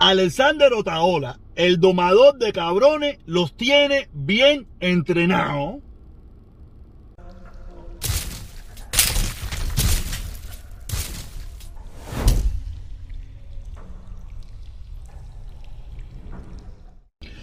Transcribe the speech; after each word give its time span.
Alexander 0.00 0.72
Otaola, 0.72 1.38
el 1.56 1.78
domador 1.78 2.38
de 2.38 2.54
cabrones, 2.54 3.18
los 3.26 3.54
tiene 3.54 4.08
bien 4.14 4.66
entrenados. 4.80 5.82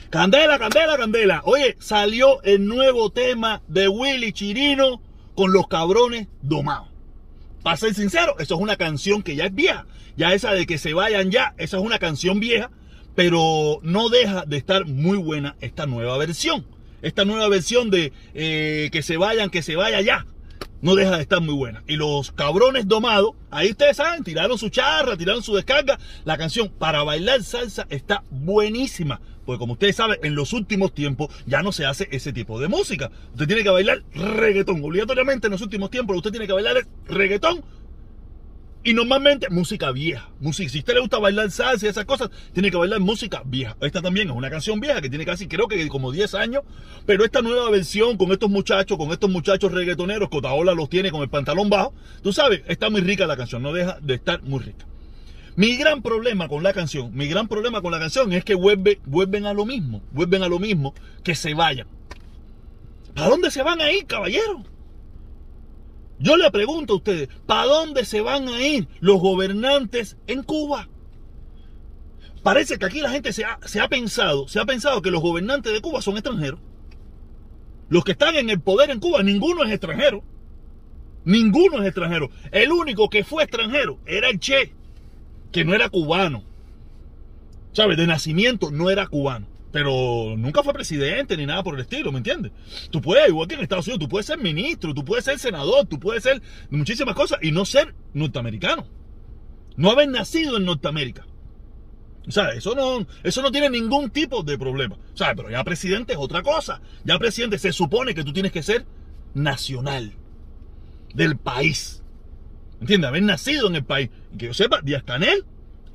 Candela, 0.10 0.58
candela, 0.58 0.98
candela. 0.98 1.42
Oye, 1.46 1.78
salió 1.80 2.42
el 2.42 2.66
nuevo 2.66 3.12
tema 3.12 3.62
de 3.68 3.88
Willy 3.88 4.32
Chirino 4.32 5.00
con 5.36 5.54
los 5.54 5.68
cabrones 5.68 6.28
domados. 6.42 6.97
Para 7.68 7.76
ser 7.76 7.94
sincero, 7.96 8.38
eso 8.40 8.56
es 8.56 8.62
una 8.62 8.78
canción 8.78 9.22
que 9.22 9.36
ya 9.36 9.48
es 9.48 9.54
vieja. 9.54 9.86
Ya 10.16 10.34
esa 10.34 10.54
de 10.54 10.66
que 10.66 10.78
se 10.78 10.94
vayan 10.94 11.32
ya, 11.32 11.54
esa 11.58 11.76
es 11.76 11.84
una 11.84 12.00
canción 12.00 12.40
vieja, 12.40 12.72
pero 13.14 13.82
no 13.84 14.08
deja 14.08 14.46
de 14.46 14.56
estar 14.56 14.86
muy 14.86 15.18
buena 15.18 15.58
esta 15.60 15.86
nueva 15.86 16.18
versión. 16.18 16.66
Esta 17.02 17.26
nueva 17.26 17.50
versión 17.50 17.90
de 17.90 18.14
eh, 18.34 18.88
que 18.94 19.02
se 19.02 19.18
vayan, 19.18 19.50
que 19.50 19.64
se 19.64 19.76
vaya 19.76 20.00
ya. 20.00 20.26
No 20.82 20.96
deja 20.96 21.18
de 21.18 21.24
estar 21.24 21.42
muy 21.42 21.56
buena. 21.56 21.84
Y 21.88 21.98
los 21.98 22.32
cabrones 22.32 22.88
domados, 22.88 23.32
ahí 23.52 23.72
ustedes 23.72 23.98
saben, 23.98 24.24
tiraron 24.24 24.58
su 24.58 24.70
charra, 24.70 25.18
tiraron 25.18 25.44
su 25.44 25.54
descarga. 25.54 26.00
La 26.24 26.38
canción 26.38 26.70
para 26.70 27.04
bailar 27.04 27.44
salsa 27.44 27.86
está 27.90 28.24
buenísima. 28.30 29.20
Porque 29.48 29.60
como 29.60 29.74
ustedes 29.74 29.96
saben, 29.96 30.20
en 30.24 30.36
los 30.36 30.52
últimos 30.52 30.94
tiempos 30.94 31.34
ya 31.46 31.64
no 31.64 31.72
se 31.72 31.86
hace 31.86 32.10
ese 32.12 32.34
tipo 32.34 32.60
de 32.60 32.68
música. 32.68 33.10
Usted 33.32 33.48
tiene 33.48 33.64
que 33.64 33.70
bailar 33.70 34.04
reggaetón. 34.14 34.84
Obligatoriamente 34.84 35.48
en 35.48 35.52
los 35.52 35.62
últimos 35.62 35.90
tiempos 35.90 36.18
usted 36.18 36.32
tiene 36.32 36.48
que 36.48 36.54
bailar 36.54 36.86
reggaetón 37.08 37.64
y 38.84 38.94
normalmente 38.94 39.50
música 39.50 39.92
vieja. 39.92 40.30
Música, 40.42 40.70
si 40.70 40.80
a 40.80 40.82
usted 40.82 40.96
le 40.96 41.00
gusta 41.00 41.18
bailar 41.18 41.50
salsa 41.50 41.86
y 41.86 41.90
esas 41.90 42.04
cosas, 42.04 42.30
tiene 42.52 42.70
que 42.70 42.76
bailar 42.76 43.00
música 43.00 43.42
vieja. 43.46 43.78
Esta 43.80 44.02
también 44.02 44.30
es 44.30 44.36
una 44.36 44.50
canción 44.50 44.82
vieja 44.82 45.02
que 45.02 45.10
tiene 45.10 45.26
casi, 45.26 45.48
creo 45.48 45.70
que 45.70 45.88
como 45.88 46.12
10 46.12 46.36
años. 46.36 46.64
Pero 47.06 47.24
esta 47.24 47.42
nueva 47.42 47.70
versión 47.70 48.18
con 48.18 48.34
estos 48.34 48.50
muchachos, 48.50 48.98
con 48.98 49.12
estos 49.12 49.30
muchachos 49.30 49.72
reggaetoneros, 49.72 50.28
Cotaola 50.28 50.74
los 50.74 50.90
tiene 50.90 51.10
con 51.10 51.22
el 51.22 51.30
pantalón 51.30 51.70
bajo. 51.70 51.94
Tú 52.22 52.34
sabes, 52.34 52.64
está 52.68 52.90
muy 52.90 53.00
rica 53.00 53.26
la 53.28 53.38
canción, 53.38 53.64
no 53.64 53.72
deja 53.72 53.98
de 54.02 54.16
estar 54.16 54.42
muy 54.44 54.60
rica. 54.60 54.86
Mi 55.58 55.76
gran 55.76 56.04
problema 56.04 56.48
con 56.48 56.62
la 56.62 56.72
canción, 56.72 57.10
mi 57.16 57.28
gran 57.28 57.48
problema 57.48 57.82
con 57.82 57.92
la 57.92 57.98
canción 57.98 58.32
es 58.32 58.46
que 58.46 58.54
vuelve, 58.54 59.00
vuelven 59.08 59.48
a 59.48 59.56
lo 59.56 59.66
mismo, 59.66 60.04
vuelven 60.12 60.44
a 60.44 60.48
lo 60.48 60.60
mismo, 60.60 60.94
que 61.24 61.34
se 61.34 61.56
vayan. 61.56 61.88
¿Para 63.16 63.30
dónde 63.30 63.50
se 63.50 63.64
van 63.64 63.82
a 63.82 63.92
ir, 63.92 64.06
caballero? 64.06 64.64
Yo 66.20 66.38
le 66.38 66.52
pregunto 66.52 66.94
a 66.94 66.98
ustedes, 66.98 67.30
¿para 67.48 67.66
dónde 67.66 68.06
se 68.06 68.22
van 68.22 68.48
a 68.50 68.62
ir 68.62 68.88
los 69.00 69.20
gobernantes 69.20 70.16
en 70.28 70.44
Cuba? 70.44 70.90
Parece 72.44 72.78
que 72.78 72.86
aquí 72.86 73.02
la 73.02 73.10
gente 73.10 73.34
se 73.34 73.44
ha, 73.44 73.58
se 73.66 73.82
ha 73.82 73.88
pensado, 73.88 74.48
se 74.48 74.60
ha 74.60 74.66
pensado 74.66 75.02
que 75.02 75.10
los 75.10 75.24
gobernantes 75.24 75.74
de 75.74 75.82
Cuba 75.82 76.04
son 76.04 76.18
extranjeros. 76.18 76.60
Los 77.90 78.04
que 78.04 78.12
están 78.12 78.36
en 78.36 78.52
el 78.52 78.60
poder 78.60 78.92
en 78.92 79.00
Cuba, 79.00 79.24
ninguno 79.24 79.64
es 79.64 79.72
extranjero. 79.72 80.24
Ninguno 81.26 81.82
es 81.82 81.88
extranjero. 81.88 82.30
El 82.52 82.72
único 82.72 83.10
que 83.10 83.24
fue 83.24 83.42
extranjero 83.42 83.98
era 84.06 84.30
el 84.30 84.40
Che 84.40 84.77
que 85.58 85.66
no 85.66 85.74
era 85.74 85.90
cubano. 85.90 86.44
¿Sabes? 87.72 87.98
De 87.98 88.06
nacimiento 88.06 88.70
no 88.70 88.92
era 88.92 89.08
cubano. 89.08 89.48
Pero 89.72 90.36
nunca 90.38 90.62
fue 90.62 90.72
presidente 90.72 91.36
ni 91.36 91.48
nada 91.48 91.64
por 91.64 91.74
el 91.74 91.82
estilo, 91.82 92.12
¿me 92.12 92.20
entiendes? 92.20 92.52
Tú 92.92 93.02
puedes, 93.02 93.28
igual 93.28 93.48
que 93.48 93.56
en 93.56 93.62
Estados 93.62 93.88
Unidos, 93.88 94.02
tú 94.02 94.08
puedes 94.08 94.28
ser 94.28 94.38
ministro, 94.38 94.94
tú 94.94 95.04
puedes 95.04 95.26
ser 95.26 95.40
senador, 95.40 95.88
tú 95.88 96.00
puedes 96.00 96.22
ser 96.22 96.44
muchísimas 96.70 97.16
cosas 97.16 97.40
y 97.42 97.50
no 97.50 97.66
ser 97.66 97.96
norteamericano. 98.14 98.86
No 99.78 99.90
haber 99.90 100.10
nacido 100.10 100.58
en 100.58 100.66
Norteamérica. 100.66 101.26
O 102.28 102.32
sea, 102.32 102.50
eso 102.50 102.76
no, 102.76 103.08
eso 103.24 103.42
no 103.42 103.52
tiene 103.52 103.72
ningún 103.72 104.12
tipo 104.12 104.44
de 104.44 104.60
problema. 104.60 104.96
O 105.12 105.18
sea, 105.18 105.34
pero 105.34 105.50
ya 105.50 105.64
presidente 105.64 106.14
es 106.14 106.20
otra 106.20 106.44
cosa. 106.44 106.82
Ya 107.04 107.18
presidente 107.18 107.58
se 107.58 107.74
supone 107.74 108.14
que 108.14 108.24
tú 108.24 108.32
tienes 108.32 108.52
que 108.52 108.62
ser 108.62 108.86
nacional 109.34 110.14
del 111.16 111.36
país. 111.36 112.04
¿Entiendes? 112.80 113.08
Haber 113.08 113.24
nacido 113.24 113.68
en 113.68 113.76
el 113.76 113.84
país. 113.84 114.10
Y 114.34 114.38
que 114.38 114.46
yo 114.48 114.54
sepa, 114.54 114.82
Díaz 114.82 115.04
Canel 115.04 115.46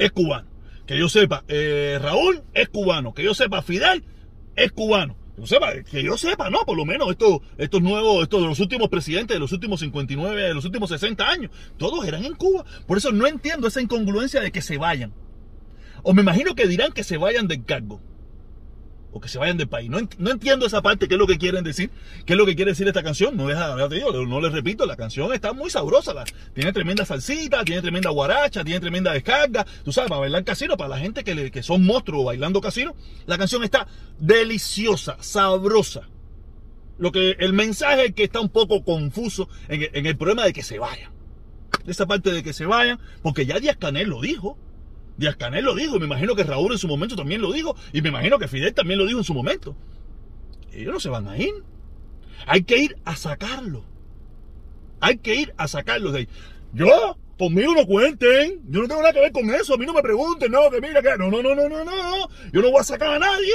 es 0.04 0.12
cubano. 0.12 0.48
Que 0.86 0.98
yo 0.98 1.08
sepa, 1.08 1.44
eh, 1.48 1.98
Raúl 2.00 2.42
es 2.54 2.68
cubano. 2.68 3.14
Que 3.14 3.24
yo 3.24 3.34
sepa, 3.34 3.62
Fidel 3.62 4.04
es 4.56 4.72
cubano. 4.72 5.16
Que 5.34 5.42
yo 5.42 5.46
sepa, 5.46 5.72
que 5.82 6.02
yo 6.02 6.18
sepa, 6.18 6.50
no, 6.50 6.64
por 6.66 6.76
lo 6.76 6.84
menos 6.84 7.10
estos, 7.10 7.38
estos 7.56 7.80
nuevos, 7.80 8.22
estos 8.22 8.40
de 8.40 8.48
los 8.48 8.60
últimos 8.60 8.88
presidentes 8.88 9.34
de 9.34 9.40
los 9.40 9.52
últimos 9.52 9.80
59, 9.80 10.42
de 10.42 10.54
los 10.54 10.64
últimos 10.64 10.90
60 10.90 11.26
años, 11.28 11.50
todos 11.78 12.06
eran 12.06 12.24
en 12.24 12.34
Cuba. 12.34 12.64
Por 12.86 12.98
eso 12.98 13.12
no 13.12 13.26
entiendo 13.26 13.68
esa 13.68 13.80
incongruencia 13.80 14.40
de 14.40 14.52
que 14.52 14.62
se 14.62 14.76
vayan. 14.76 15.14
O 16.02 16.12
me 16.12 16.22
imagino 16.22 16.54
que 16.54 16.66
dirán 16.66 16.92
que 16.92 17.04
se 17.04 17.16
vayan 17.16 17.48
del 17.48 17.64
cargo 17.64 18.00
o 19.12 19.20
que 19.20 19.28
se 19.28 19.38
vayan 19.38 19.58
del 19.58 19.68
país. 19.68 19.90
No, 19.90 19.98
entiendo 20.30 20.66
esa 20.66 20.82
parte, 20.82 21.06
qué 21.06 21.14
es 21.14 21.18
lo 21.18 21.26
que 21.26 21.38
quieren 21.38 21.62
decir, 21.62 21.90
qué 22.24 22.32
es 22.32 22.36
lo 22.38 22.46
que 22.46 22.56
quiere 22.56 22.72
decir 22.72 22.88
esta 22.88 23.02
canción. 23.02 23.36
No 23.36 23.46
deja, 23.46 23.76
digo, 23.88 24.12
no 24.26 24.40
les 24.40 24.52
repito, 24.52 24.86
la 24.86 24.96
canción 24.96 25.32
está 25.32 25.52
muy 25.52 25.70
sabrosa, 25.70 26.14
tiene 26.54 26.72
tremenda 26.72 27.04
salsita, 27.04 27.64
tiene 27.64 27.82
tremenda 27.82 28.10
guaracha, 28.10 28.64
tiene 28.64 28.80
tremenda 28.80 29.12
descarga, 29.12 29.66
tú 29.84 29.92
sabes, 29.92 30.08
para 30.08 30.22
bailar 30.22 30.44
casino, 30.44 30.76
para 30.76 30.88
la 30.88 30.98
gente 30.98 31.22
que, 31.24 31.50
que 31.50 31.62
son 31.62 31.84
monstruos 31.84 32.24
bailando 32.24 32.60
casino, 32.60 32.94
la 33.26 33.38
canción 33.38 33.62
está 33.62 33.86
deliciosa, 34.18 35.16
sabrosa. 35.20 36.08
Lo 36.98 37.12
que 37.12 37.36
el 37.38 37.52
mensaje 37.52 38.12
que 38.12 38.24
está 38.24 38.40
un 38.40 38.48
poco 38.48 38.84
confuso 38.84 39.48
en, 39.68 39.88
en 39.92 40.06
el 40.06 40.16
problema 40.16 40.44
de 40.44 40.52
que 40.52 40.62
se 40.62 40.78
vayan. 40.78 41.10
Esa 41.86 42.06
parte 42.06 42.30
de 42.30 42.42
que 42.42 42.52
se 42.52 42.64
vayan, 42.64 43.00
porque 43.22 43.44
ya 43.44 43.58
Díaz 43.58 43.76
Canel 43.76 44.08
lo 44.08 44.20
dijo. 44.20 44.56
Díaz 45.16 45.36
Canel 45.36 45.64
lo 45.64 45.74
dijo, 45.74 45.98
me 45.98 46.06
imagino 46.06 46.34
que 46.34 46.44
Raúl 46.44 46.72
en 46.72 46.78
su 46.78 46.88
momento 46.88 47.16
también 47.16 47.40
lo 47.40 47.52
dijo, 47.52 47.76
y 47.92 48.02
me 48.02 48.08
imagino 48.08 48.38
que 48.38 48.48
Fidel 48.48 48.74
también 48.74 48.98
lo 48.98 49.06
dijo 49.06 49.18
en 49.18 49.24
su 49.24 49.34
momento. 49.34 49.76
Ellos 50.72 50.92
no 50.92 51.00
se 51.00 51.08
van 51.10 51.28
a 51.28 51.36
ir. 51.36 51.52
Hay 52.46 52.62
que 52.64 52.78
ir 52.78 52.96
a 53.04 53.16
sacarlo. 53.16 53.84
Hay 55.00 55.18
que 55.18 55.34
ir 55.34 55.54
a 55.56 55.68
sacarlos 55.68 56.12
de 56.12 56.20
ahí. 56.20 56.28
Yo, 56.72 57.18
conmigo 57.38 57.74
no 57.74 57.86
cuenten. 57.86 58.62
Yo 58.68 58.80
no 58.80 58.88
tengo 58.88 59.02
nada 59.02 59.12
que 59.12 59.20
ver 59.20 59.32
con 59.32 59.50
eso. 59.50 59.74
A 59.74 59.76
mí 59.76 59.84
no 59.84 59.92
me 59.92 60.02
pregunten, 60.02 60.50
no, 60.50 60.70
que 60.70 60.80
mira 60.80 61.02
que. 61.02 61.16
No, 61.18 61.30
no, 61.30 61.42
no, 61.42 61.54
no, 61.54 61.68
no, 61.68 61.84
no. 61.84 62.28
Yo 62.52 62.62
no 62.62 62.70
voy 62.70 62.80
a 62.80 62.84
sacar 62.84 63.14
a 63.14 63.18
nadie. 63.18 63.54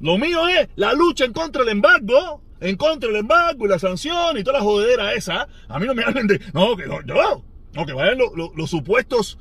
Lo 0.00 0.18
mío 0.18 0.48
es 0.48 0.68
la 0.76 0.92
lucha 0.92 1.24
en 1.24 1.32
contra 1.32 1.62
del 1.62 1.72
embargo. 1.72 2.42
En 2.60 2.76
contra 2.76 3.08
del 3.08 3.20
embargo 3.20 3.66
y 3.66 3.68
la 3.68 3.78
sanción 3.78 4.38
y 4.38 4.44
toda 4.44 4.58
la 4.58 4.64
jodedera 4.64 5.14
esa. 5.14 5.46
A 5.68 5.78
mí 5.78 5.86
no 5.86 5.94
me 5.94 6.02
hablen 6.04 6.26
de. 6.26 6.40
No, 6.52 6.76
que 6.76 6.86
no, 6.86 7.00
yo. 7.02 7.44
No, 7.74 7.86
que 7.86 7.92
vayan 7.92 8.18
los 8.18 8.70
supuestos 8.70 9.38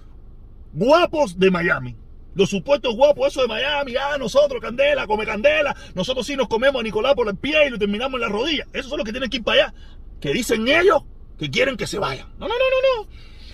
guapos 0.73 1.39
de 1.39 1.51
Miami. 1.51 1.95
Los 2.35 2.49
supuestos 2.49 2.95
guapos, 2.95 3.27
eso 3.27 3.41
de 3.41 3.47
Miami, 3.47 3.95
ah, 3.95 4.17
nosotros, 4.17 4.59
Candela, 4.59 5.05
come 5.05 5.25
Candela, 5.25 5.75
nosotros 5.93 6.25
sí 6.25 6.35
nos 6.35 6.47
comemos 6.47 6.79
a 6.79 6.83
Nicolás 6.83 7.13
por 7.13 7.27
el 7.27 7.35
pie 7.35 7.67
y 7.67 7.69
lo 7.69 7.77
terminamos 7.77 8.15
en 8.15 8.21
la 8.21 8.29
rodilla. 8.29 8.65
Esos 8.73 8.89
son 8.89 8.97
los 8.97 9.05
que 9.05 9.11
tienen 9.11 9.29
que 9.29 9.37
ir 9.37 9.43
para 9.43 9.65
allá. 9.65 9.73
Que 10.19 10.33
dicen 10.33 10.67
ellos 10.67 11.03
que 11.37 11.51
quieren 11.51 11.77
que 11.77 11.85
se 11.85 11.99
vayan. 11.99 12.27
No, 12.39 12.47
no, 12.47 12.55
no, 12.55 12.65
no, 12.97 13.03
no. 13.03 13.09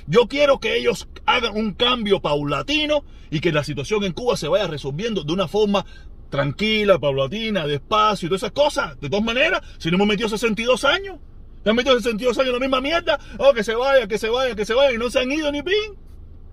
Yo 0.07 0.27
quiero 0.27 0.59
que 0.59 0.77
ellos 0.77 1.07
hagan 1.25 1.55
un 1.55 1.73
cambio 1.73 2.21
paulatino 2.21 3.03
y 3.29 3.41
que 3.41 3.51
la 3.51 3.63
situación 3.63 4.03
en 4.05 4.13
Cuba 4.13 4.37
se 4.37 4.47
vaya 4.47 4.65
resolviendo 4.67 5.23
de 5.23 5.33
una 5.33 5.47
forma 5.47 5.85
tranquila, 6.29 6.99
paulatina, 6.99 7.67
despacio 7.67 8.27
y 8.27 8.29
todas 8.29 8.43
esas 8.43 8.53
cosas. 8.53 8.99
De 8.99 9.09
todas 9.09 9.25
maneras, 9.25 9.61
si 9.77 9.89
no 9.89 9.95
hemos 9.95 10.07
metido 10.07 10.29
62 10.29 10.85
años, 10.85 11.17
se 11.63 11.69
han 11.69 11.75
metido 11.75 11.95
62 11.95 12.37
años 12.37 12.47
en 12.47 12.53
la 12.53 12.59
misma 12.59 12.81
mierda, 12.81 13.19
oh, 13.37 13.53
que 13.53 13.63
se 13.63 13.75
vaya, 13.75 14.07
que 14.07 14.17
se 14.17 14.29
vaya, 14.29 14.55
que 14.55 14.65
se 14.65 14.73
vaya, 14.73 14.93
y 14.93 14.97
no 14.97 15.09
se 15.09 15.19
han 15.19 15.31
ido 15.31 15.51
ni 15.51 15.61
pin. 15.61 15.95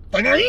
Están 0.07 0.27
ahí. 0.27 0.43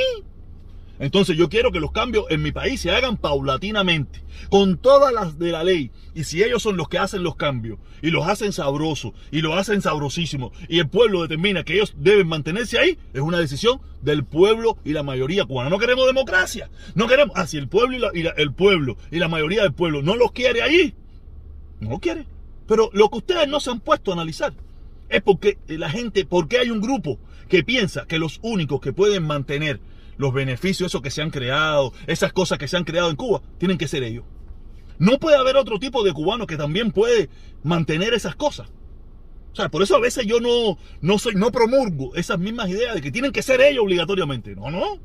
Entonces 1.01 1.37
yo 1.37 1.49
quiero 1.49 1.71
que 1.71 1.81
los 1.81 1.93
cambios 1.93 2.25
en 2.29 2.43
mi 2.43 2.51
país 2.51 2.81
se 2.81 2.91
hagan 2.91 3.17
paulatinamente, 3.17 4.21
con 4.49 4.79
todas 4.79 5.13
las 5.13 5.39
de 5.39 5.53
la 5.53 5.63
ley. 5.63 5.93
Y 6.15 6.25
si 6.25 6.43
ellos 6.43 6.63
son 6.63 6.77
los 6.77 6.89
que 6.89 6.99
hacen 6.99 7.23
los 7.23 7.37
cambios, 7.37 7.79
y 8.03 8.11
los 8.11 8.27
hacen 8.27 8.53
sabrosos, 8.53 9.13
y 9.31 9.41
los 9.41 9.57
hacen 9.57 9.81
sabrosísimos, 9.81 10.53
y 10.69 10.81
el 10.81 10.89
pueblo 10.89 11.23
determina 11.23 11.63
que 11.63 11.75
ellos 11.75 11.95
deben 11.97 12.27
mantenerse 12.27 12.79
ahí, 12.79 12.99
es 13.13 13.21
una 13.21 13.39
decisión 13.39 13.81
del 14.03 14.25
pueblo 14.25 14.79
y 14.85 14.93
la 14.93 15.05
mayoría 15.05 15.45
cubana. 15.45 15.71
No 15.71 15.79
queremos 15.79 16.07
democracia. 16.07 16.69
No 16.95 17.07
queremos, 17.07 17.37
ah, 17.37 17.47
si 17.47 17.59
el 17.59 17.69
pueblo 17.69 18.11
y, 18.13 18.23
la, 18.23 18.31
el 18.31 18.53
pueblo 18.53 18.97
y 19.11 19.19
la 19.19 19.29
mayoría 19.29 19.63
del 19.63 19.73
pueblo 19.73 20.03
no 20.03 20.17
los 20.17 20.33
quiere 20.33 20.63
ahí, 20.63 20.95
no 21.81 21.91
lo 21.91 21.99
quiere. 22.01 22.27
Pero 22.67 22.91
lo 22.93 23.09
que 23.09 23.19
ustedes 23.19 23.49
no 23.49 23.61
se 23.61 23.71
han 23.71 23.81
puesto 23.81 24.11
a 24.11 24.15
analizar 24.15 24.53
es 25.09 25.23
porque 25.23 25.59
la 25.69 25.91
gente, 25.91 26.25
porque 26.27 26.59
hay 26.59 26.71
un 26.71 26.81
grupo 26.81 27.19
que 27.49 27.65
piensa 27.65 28.07
que 28.07 28.19
los 28.19 28.39
únicos 28.43 28.81
que 28.81 28.93
pueden 28.93 29.25
mantener 29.27 29.81
los 30.17 30.35
beneficios, 30.35 30.91
esos 30.91 31.03
que 31.03 31.11
se 31.11 31.23
han 31.23 31.31
creado, 31.31 31.93
esas 32.07 32.33
cosas 32.33 32.59
que 32.59 32.69
se 32.69 32.77
han 32.77 32.85
creado 32.85 33.11
en 33.11 33.17
Cuba, 33.17 33.41
tienen 33.59 33.79
que 33.79 33.89
ser 33.89 34.03
ellos. 34.03 34.25
No 34.99 35.19
puede 35.19 35.37
haber 35.37 35.57
otro 35.57 35.79
tipo 35.79 36.03
de 36.03 36.13
cubano 36.13 36.47
que 36.47 36.57
también 36.57 36.91
puede 36.91 37.31
mantener 37.63 38.15
esas 38.15 38.35
cosas. 38.35 38.69
O 39.53 39.57
sea, 39.57 39.71
por 39.71 39.83
eso 39.83 39.97
a 39.97 40.01
veces 40.01 40.27
yo 40.27 40.41
no, 40.41 40.77
no 41.01 41.19
soy, 41.19 41.35
no 41.35 41.51
promulgo 41.51 42.15
esas 42.15 42.39
mismas 42.39 42.69
ideas 42.69 42.95
de 42.95 43.01
que 43.01 43.11
tienen 43.11 43.33
que 43.33 43.43
ser 43.43 43.61
ellos 43.61 43.85
obligatoriamente. 43.85 44.55
No, 44.55 44.71
no. 44.71 44.99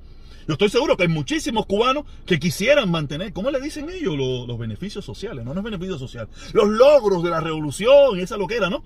Yo 0.47 0.53
estoy 0.53 0.69
seguro 0.69 0.97
que 0.97 1.03
hay 1.03 1.09
muchísimos 1.09 1.65
cubanos 1.65 2.03
que 2.25 2.37
quisieran 2.37 2.91
mantener, 2.91 3.31
¿cómo 3.31 3.49
le 3.49 3.61
dicen 3.61 3.89
ellos? 3.89 4.17
Los, 4.17 4.47
los 4.47 4.59
beneficios 4.59 5.05
sociales, 5.05 5.45
no, 5.45 5.53
no 5.53 5.61
es 5.61 5.63
beneficio 5.63 5.97
social. 5.97 6.27
Los 6.51 6.67
logros 6.67 7.23
de 7.23 7.29
la 7.29 7.39
revolución 7.39 8.19
y 8.19 8.21
esa 8.21 8.35
lo 8.35 8.47
que 8.47 8.57
era, 8.57 8.69
¿no? 8.69 8.83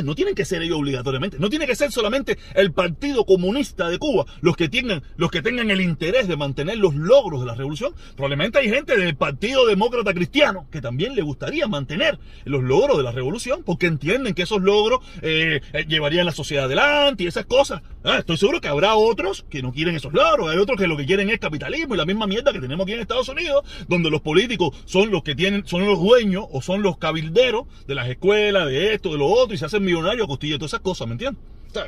No 0.00 0.14
tienen 0.14 0.34
que 0.34 0.44
ser 0.44 0.62
ellos 0.62 0.78
obligatoriamente, 0.78 1.38
no 1.38 1.50
tiene 1.50 1.66
que 1.66 1.76
ser 1.76 1.92
solamente 1.92 2.38
el 2.54 2.72
Partido 2.72 3.26
Comunista 3.26 3.90
de 3.90 3.98
Cuba 3.98 4.24
los 4.40 4.56
que 4.56 4.68
tengan, 4.68 5.02
los 5.16 5.30
que 5.30 5.42
tengan 5.42 5.70
el 5.70 5.80
interés 5.80 6.28
de 6.28 6.36
mantener 6.36 6.78
los 6.78 6.94
logros 6.94 7.40
de 7.40 7.46
la 7.46 7.54
revolución. 7.54 7.92
Probablemente 8.16 8.58
hay 8.58 8.70
gente 8.70 8.96
del 8.96 9.16
Partido 9.16 9.66
Demócrata 9.66 10.14
Cristiano 10.14 10.66
que 10.70 10.80
también 10.80 11.14
le 11.14 11.22
gustaría 11.22 11.66
mantener 11.66 12.18
los 12.44 12.62
logros 12.62 12.96
de 12.96 13.02
la 13.02 13.12
revolución 13.12 13.62
porque 13.64 13.86
entienden 13.86 14.34
que 14.34 14.42
esos 14.42 14.62
logros 14.62 15.00
eh, 15.20 15.60
eh, 15.72 15.84
llevarían 15.86 16.24
la 16.24 16.32
sociedad 16.32 16.64
adelante 16.64 17.24
y 17.24 17.26
esas 17.26 17.44
cosas. 17.44 17.82
Ah, 18.04 18.18
estoy 18.18 18.36
seguro 18.36 18.60
que 18.60 18.68
habrá 18.68 18.94
otros 18.94 19.44
que 19.50 19.62
no 19.62 19.72
quieren 19.72 19.94
esos 19.94 20.12
logros, 20.12 20.50
hay 20.50 20.58
otros 20.58 20.78
que 20.78 20.86
lo 20.86 20.96
que 20.96 21.06
quieren 21.06 21.30
es 21.30 21.38
capitalismo 21.38 21.94
y 21.94 21.98
la 21.98 22.06
misma 22.06 22.26
mierda 22.26 22.52
que 22.52 22.60
tenemos 22.60 22.84
aquí 22.84 22.94
en 22.94 23.00
Estados 23.00 23.28
Unidos, 23.28 23.64
donde 23.88 24.10
los 24.10 24.20
políticos 24.20 24.76
son 24.86 25.10
los 25.10 25.22
que 25.22 25.34
tienen, 25.34 25.66
son 25.66 25.84
los 25.86 26.00
dueños 26.00 26.46
o 26.50 26.62
son 26.62 26.82
los 26.82 26.98
cabilderos 26.98 27.66
de 27.86 27.94
las 27.94 28.08
escuelas, 28.08 28.66
de 28.66 28.94
esto, 28.94 29.12
de 29.12 29.18
lo 29.18 29.26
otro 29.26 29.54
y 29.54 29.58
se 29.58 29.66
hacen 29.66 29.81
millonario 29.82 30.24
a 30.24 30.26
costilla 30.26 30.56
todas 30.56 30.70
esas 30.70 30.80
cosas, 30.80 31.06
¿me 31.06 31.12
entiendes? 31.12 31.42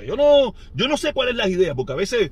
yo 0.07 0.17
no, 0.17 0.55
yo 0.75 0.89
no 0.89 0.97
sé 0.97 1.13
cuál 1.13 1.29
es 1.29 1.37
la 1.37 1.49
idea, 1.49 1.75
porque 1.75 1.93
a 1.93 1.97
veces 1.97 2.31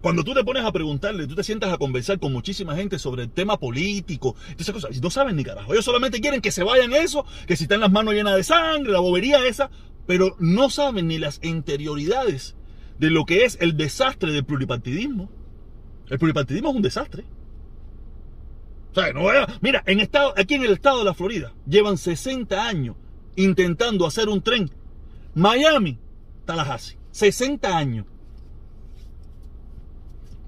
cuando 0.00 0.24
tú 0.24 0.34
te 0.34 0.44
pones 0.44 0.64
a 0.64 0.72
preguntarle, 0.72 1.26
tú 1.26 1.34
te 1.34 1.44
sientas 1.44 1.72
a 1.72 1.78
conversar 1.78 2.18
con 2.18 2.32
muchísima 2.32 2.76
gente 2.76 2.98
sobre 2.98 3.24
el 3.24 3.30
tema 3.30 3.58
político, 3.58 4.36
esas 4.58 4.74
cosas, 4.74 5.00
no 5.00 5.10
saben 5.10 5.36
ni 5.36 5.44
carajo. 5.44 5.72
Ellos 5.72 5.84
solamente 5.84 6.20
quieren 6.20 6.40
que 6.40 6.52
se 6.52 6.62
vayan 6.62 6.92
eso, 6.92 7.24
que 7.46 7.56
si 7.56 7.64
están 7.64 7.80
las 7.80 7.90
manos 7.90 8.14
llenas 8.14 8.36
de 8.36 8.44
sangre, 8.44 8.92
la 8.92 9.00
bobería 9.00 9.46
esa, 9.46 9.70
pero 10.06 10.36
no 10.38 10.70
saben 10.70 11.08
ni 11.08 11.18
las 11.18 11.40
interioridades 11.42 12.56
de 12.98 13.10
lo 13.10 13.24
que 13.24 13.44
es 13.44 13.58
el 13.60 13.76
desastre 13.76 14.32
del 14.32 14.44
pluripartidismo. 14.44 15.30
El 16.08 16.18
pluripartidismo 16.18 16.70
es 16.70 16.76
un 16.76 16.82
desastre. 16.82 17.24
O 18.94 19.30
mira, 19.60 19.82
en 19.86 20.00
estado, 20.00 20.34
aquí 20.36 20.54
en 20.54 20.64
el 20.64 20.72
estado 20.72 20.98
de 20.98 21.04
la 21.04 21.14
Florida 21.14 21.54
llevan 21.66 21.96
60 21.96 22.66
años 22.66 22.96
intentando 23.36 24.06
hacer 24.06 24.28
un 24.28 24.42
tren 24.42 24.70
Miami, 25.34 25.98
Tallahassee. 26.44 26.98
60 27.10 27.76
años. 27.76 28.06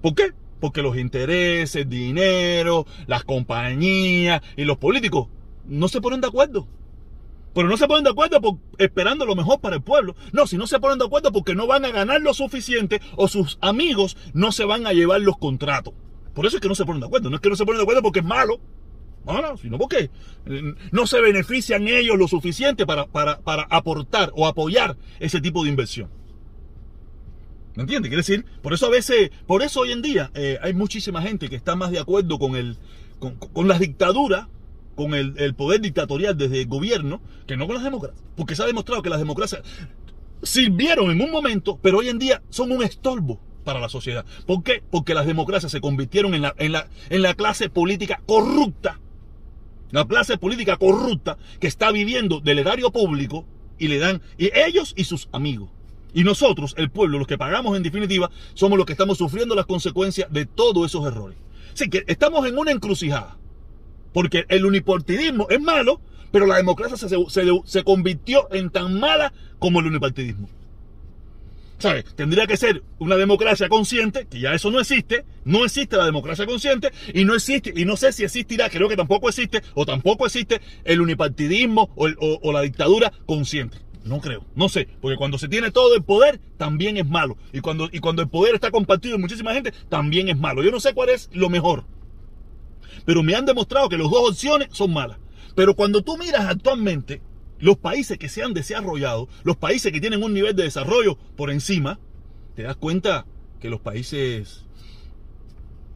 ¿Por 0.02 0.14
qué? 0.14 0.32
Porque 0.60 0.82
los 0.82 0.96
intereses, 0.96 1.88
dinero, 1.88 2.86
las 3.06 3.25
compañías 3.25 4.42
y 4.56 4.64
los 4.64 4.78
políticos 4.78 5.28
no 5.66 5.88
se 5.88 6.00
ponen 6.00 6.20
de 6.20 6.28
acuerdo. 6.28 6.66
Pero 7.54 7.69
no 7.69 7.76
se 7.76 7.86
ponen 7.86 8.04
de 8.04 8.10
acuerdo 8.10 8.40
por, 8.40 8.58
esperando 8.78 9.25
lo 9.25 9.36
mejor 9.36 9.60
para 9.60 9.76
el 9.76 9.82
pueblo. 9.82 10.16
No, 10.32 10.46
si 10.46 10.56
no 10.56 10.66
se 10.66 10.81
ponen 10.81 10.98
de 10.98 11.04
acuerdo 11.04 11.32
porque 11.32 11.54
no 11.54 11.66
van 11.66 11.84
a 11.84 11.90
ganar 11.90 12.20
lo 12.20 12.34
suficiente 12.34 13.00
o 13.16 13.28
sus 13.28 13.58
amigos 13.60 14.16
no 14.32 14.52
se 14.52 14.64
van 14.64 14.87
a 14.87 14.92
llevar 14.92 15.20
los 15.20 15.38
contratos. 15.38 15.94
Por 16.34 16.46
eso 16.46 16.56
es 16.56 16.60
que 16.60 16.69
no 16.69 16.75
se 16.75 16.84
ponen 16.84 17.00
de 17.00 17.06
acuerdo. 17.06 17.30
No 17.30 17.37
es 17.37 17.42
que 17.42 17.48
no 17.48 17.56
se 17.56 17.64
ponen 17.64 17.78
de 17.78 17.84
acuerdo 17.84 18.02
porque 18.02 18.19
es 18.19 18.25
malo. 18.25 18.58
No, 19.25 19.56
sino 19.56 19.79
porque 19.79 20.11
eh, 20.47 20.75
no 20.93 21.06
se 21.06 21.21
benefician 21.21 21.88
ellos 21.88 22.19
lo 22.19 22.29
suficiente 22.29 22.87
para, 22.87 23.06
para, 23.06 23.62
aportar 23.71 24.31
o 24.35 24.47
apoyar 24.47 24.97
ese 25.19 25.41
tipo 25.41 25.65
de 25.65 25.71
inversión. 25.71 26.11
¿Me 27.75 27.82
entiendes? 27.82 28.11
Quiere 28.11 28.21
decir, 28.21 28.44
por 28.62 28.73
eso 28.73 28.87
a 28.87 28.91
veces, 28.91 29.31
por 29.47 29.62
eso 29.62 29.81
hoy 29.81 29.93
en 29.93 30.03
día 30.03 30.31
eh, 30.35 30.59
hay 30.62 30.75
muchísima 30.75 31.23
gente 31.23 31.49
que 31.49 31.56
está 31.56 31.75
más 31.75 31.91
de 31.91 31.99
acuerdo 31.99 32.38
con, 32.38 32.55
el, 32.55 32.76
con, 33.19 33.67
las 33.67 33.81
dictaduras, 33.81 34.47
con 34.94 35.15
el, 35.15 35.35
el, 35.38 35.55
poder 35.55 35.81
dictatorial 35.81 36.37
desde 36.37 36.61
el 36.61 36.69
gobierno, 36.69 37.21
que 37.47 37.56
no 37.56 37.67
con 37.67 37.75
las 37.75 37.85
democracias. 37.85 38.23
Porque 38.37 38.55
se 38.55 38.62
ha 38.62 38.67
demostrado 38.67 39.03
que 39.03 39.11
las 39.11 39.19
democracias 39.19 39.62
sirvieron 40.43 41.11
en 41.11 41.21
un 41.21 41.31
momento, 41.31 41.79
pero 41.82 41.99
hoy 41.99 42.11
en 42.11 42.19
día 42.19 42.43
son 42.50 42.71
un 42.71 42.82
estorbo 42.82 43.41
para 43.65 43.81
la 43.81 43.88
sociedad. 43.88 44.25
¿Por 44.47 44.62
qué? 44.62 44.82
Porque 44.91 45.15
las 45.15 45.26
democracias 45.26 45.73
se 45.73 45.81
convirtieron 45.81 46.35
en 46.35 46.43
la, 46.43 46.55
en 46.59 46.73
la, 46.73 46.88
en 47.09 47.23
la 47.23 47.35
clase 47.35 47.71
política 47.71 48.23
corrupta 48.26 49.00
la 49.94 50.05
clase 50.06 50.37
política 50.38 50.76
corrupta 50.76 51.38
que 51.61 51.69
está 51.69 51.93
viviendo 51.93 52.41
del 52.41 52.58
erario 52.58 52.91
público 52.91 53.46
y 53.79 53.87
le 53.87 53.99
dan, 53.99 54.20
y 54.37 54.50
ellos 54.52 54.93
y 54.96 55.05
sus 55.05 55.29
amigos. 55.31 55.70
Y 56.12 56.25
nosotros, 56.25 56.75
el 56.76 56.91
pueblo, 56.91 57.19
los 57.19 57.29
que 57.29 57.38
pagamos 57.38 57.76
en 57.76 57.85
definitiva, 57.85 58.29
somos 58.55 58.76
los 58.76 58.87
que 58.87 58.93
estamos 58.93 59.19
sufriendo 59.19 59.55
las 59.55 59.67
consecuencias 59.67 60.32
de 60.32 60.46
todos 60.46 60.87
esos 60.87 61.06
errores. 61.06 61.38
Así 61.73 61.88
que 61.88 62.02
estamos 62.08 62.44
en 62.46 62.58
una 62.58 62.73
encrucijada. 62.73 63.37
Porque 64.12 64.46
el 64.49 64.64
unipartidismo 64.64 65.46
es 65.49 65.61
malo, 65.61 66.00
pero 66.32 66.47
la 66.47 66.56
democracia 66.56 66.97
se, 66.97 67.08
se, 67.29 67.44
se 67.64 67.85
convirtió 67.85 68.49
en 68.52 68.70
tan 68.70 68.99
mala 68.99 69.32
como 69.61 69.79
el 69.79 69.87
unipartidismo. 69.87 70.49
Tendría 72.16 72.46
que 72.46 72.56
ser 72.56 72.82
una 72.98 73.16
democracia 73.16 73.69
consciente, 73.69 74.26
que 74.26 74.40
ya 74.40 74.54
eso 74.54 74.70
no 74.70 74.81
existe, 74.81 75.25
no 75.44 75.64
existe 75.64 75.96
la 75.96 76.06
democracia 76.06 76.46
consciente 76.46 76.90
y 77.12 77.25
no 77.25 77.34
existe, 77.34 77.72
y 77.76 77.84
no 77.84 77.96
sé 77.96 78.12
si 78.12 78.25
existirá, 78.25 78.70
creo 78.70 78.88
que 78.88 78.96
tampoco 78.96 79.28
existe, 79.28 79.62
o 79.75 79.84
tampoco 79.84 80.26
existe 80.26 80.60
el 80.84 81.00
unipartidismo 81.00 81.90
o, 81.96 82.52
la 82.52 82.62
dictadura 82.62 83.12
consciente. 83.26 83.78
No 84.04 84.20
creo, 84.20 84.44
no 84.54 84.69
sé, 84.69 84.86
porque 85.00 85.16
cuando 85.16 85.38
se 85.38 85.48
tiene 85.48 85.70
todo 85.70 85.94
el 85.94 86.02
poder 86.02 86.38
también 86.58 86.98
es 86.98 87.06
malo. 87.06 87.38
Y 87.52 87.60
cuando, 87.60 87.88
y 87.90 88.00
cuando 88.00 88.20
el 88.22 88.28
poder 88.28 88.54
está 88.54 88.70
compartido 88.70 89.14
en 89.14 89.22
muchísima 89.22 89.54
gente, 89.54 89.72
también 89.88 90.28
es 90.28 90.38
malo. 90.38 90.62
Yo 90.62 90.70
no 90.70 90.78
sé 90.78 90.92
cuál 90.92 91.08
es 91.08 91.30
lo 91.32 91.48
mejor. 91.48 91.84
Pero 93.06 93.22
me 93.22 93.34
han 93.34 93.46
demostrado 93.46 93.88
que 93.88 93.96
las 93.96 94.10
dos 94.10 94.30
opciones 94.30 94.69
son 94.72 94.92
malas. 94.92 95.19
Pero 95.54 95.75
cuando 95.75 96.02
tú 96.02 96.19
miras 96.19 96.46
actualmente 96.46 97.22
los 97.58 97.76
países 97.78 98.18
que 98.18 98.28
se 98.28 98.42
han 98.42 98.54
desarrollado, 98.54 99.28
los 99.42 99.56
países 99.56 99.92
que 99.92 100.00
tienen 100.00 100.22
un 100.22 100.34
nivel 100.34 100.54
de 100.54 100.64
desarrollo 100.64 101.16
por 101.36 101.50
encima, 101.50 101.98
te 102.54 102.62
das 102.62 102.76
cuenta 102.76 103.26
que 103.60 103.70
los 103.70 103.80
países 103.80 104.64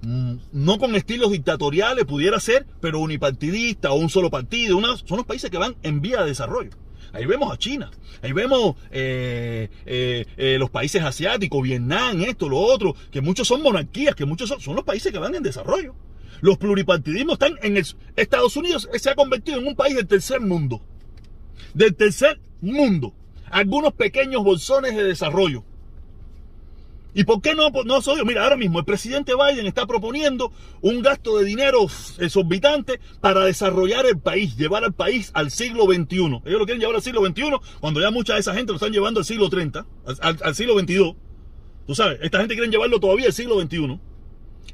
mm, 0.03 0.35
no 0.53 0.79
con 0.79 0.95
estilos 0.95 1.31
dictatoriales 1.33 2.05
pudiera 2.05 2.41
ser, 2.41 2.67
pero 2.81 3.01
unipartidista 3.01 3.93
o 3.93 3.97
un 3.97 4.11
solo 4.11 4.31
partido, 4.31 4.81
son 5.05 5.19
los 5.19 5.27
países 5.27 5.51
que 5.51 5.59
van 5.59 5.77
en 5.83 6.01
vía 6.01 6.23
de 6.23 6.29
desarrollo. 6.29 6.71
Ahí 7.13 7.25
vemos 7.25 7.53
a 7.53 7.57
China, 7.57 7.91
ahí 8.23 8.33
vemos 8.33 8.77
eh, 8.91 9.71
eh, 9.87 10.27
eh, 10.37 10.57
los 10.59 10.69
países 10.69 11.03
asiáticos, 11.03 11.63
Vietnam, 11.63 12.21
esto, 12.23 12.49
lo 12.49 12.59
otro, 12.59 12.95
que 13.11 13.23
muchos 13.23 13.49
son 13.49 13.63
monarquías, 13.63 14.15
que 14.15 14.27
muchos 14.27 14.49
son, 14.49 14.61
son 14.61 14.77
los 14.77 14.85
países 14.85 15.11
que 15.11 15.19
van 15.19 15.35
en 15.35 15.43
desarrollo. 15.43 15.95
Los 16.41 16.59
pluripartidismos 16.59 17.35
están 17.35 17.55
en 17.63 17.79
el, 17.79 17.87
Estados 18.15 18.57
Unidos 18.57 18.89
se 18.95 19.11
ha 19.11 19.15
convertido 19.15 19.59
en 19.59 19.67
un 19.67 19.75
país 19.75 19.97
del 19.97 20.07
tercer 20.07 20.41
mundo 20.41 20.81
del 21.75 21.95
tercer 21.95 22.41
mundo. 22.61 23.15
Algunos 23.51 23.93
pequeños 23.95 24.45
bolsones 24.45 24.95
de 24.95 25.05
desarrollo. 25.05 25.65
¿Y 27.15 27.25
por 27.25 27.41
qué 27.41 27.55
no, 27.55 27.71
no 27.85 28.01
soy 28.01 28.25
Mira, 28.25 28.45
ahora 28.45 28.57
mismo 28.57 28.79
el 28.79 28.85
presidente 28.85 29.33
Biden 29.35 29.67
está 29.67 29.87
proponiendo 29.87 30.53
un 30.83 31.03
gasto 31.03 31.39
de 31.39 31.45
dinero 31.45 31.87
exorbitante 32.19 33.01
para 33.21 33.45
desarrollar 33.45 34.07
el 34.07 34.19
país, 34.19 34.57
llevar 34.57 34.85
al 34.85 34.93
país 34.93 35.31
al 35.35 35.51
siglo 35.51 35.87
XXI. 35.87 36.43
Ellos 36.45 36.59
lo 36.61 36.65
quieren 36.65 36.81
llevar 36.81 36.97
al 36.97 37.03
siglo 37.03 37.25
XXI 37.27 37.51
cuando 37.81 38.01
ya 38.01 38.11
mucha 38.11 38.35
de 38.35 38.41
esa 38.41 38.55
gente 38.55 38.73
lo 38.73 38.77
están 38.77 38.93
llevando 38.93 39.21
al 39.21 39.27
siglo 39.27 39.49
30, 39.49 39.85
al, 40.21 40.55
siglo 40.55 40.79
XXII. 40.79 41.17
Tú 41.87 41.95
sabes, 41.95 42.19
esta 42.23 42.39
gente 42.39 42.55
quiere 42.55 42.71
llevarlo 42.71 43.01
todavía 43.01 43.27
al 43.27 43.33
siglo 43.33 43.61
XXI. 43.61 43.99